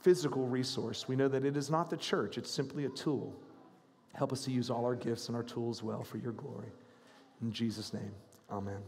physical 0.04 0.46
resource. 0.46 1.08
We 1.08 1.16
know 1.16 1.28
that 1.28 1.46
it 1.46 1.56
is 1.56 1.70
not 1.70 1.88
the 1.88 1.96
church, 1.96 2.36
it's 2.36 2.50
simply 2.50 2.84
a 2.84 2.90
tool. 2.90 3.34
Help 4.12 4.32
us 4.32 4.44
to 4.44 4.52
use 4.52 4.70
all 4.70 4.84
our 4.84 4.94
gifts 4.94 5.28
and 5.28 5.36
our 5.36 5.42
tools 5.42 5.82
well 5.82 6.04
for 6.04 6.18
your 6.18 6.32
glory. 6.32 6.68
In 7.42 7.50
Jesus' 7.50 7.92
name, 7.92 8.12
amen. 8.52 8.80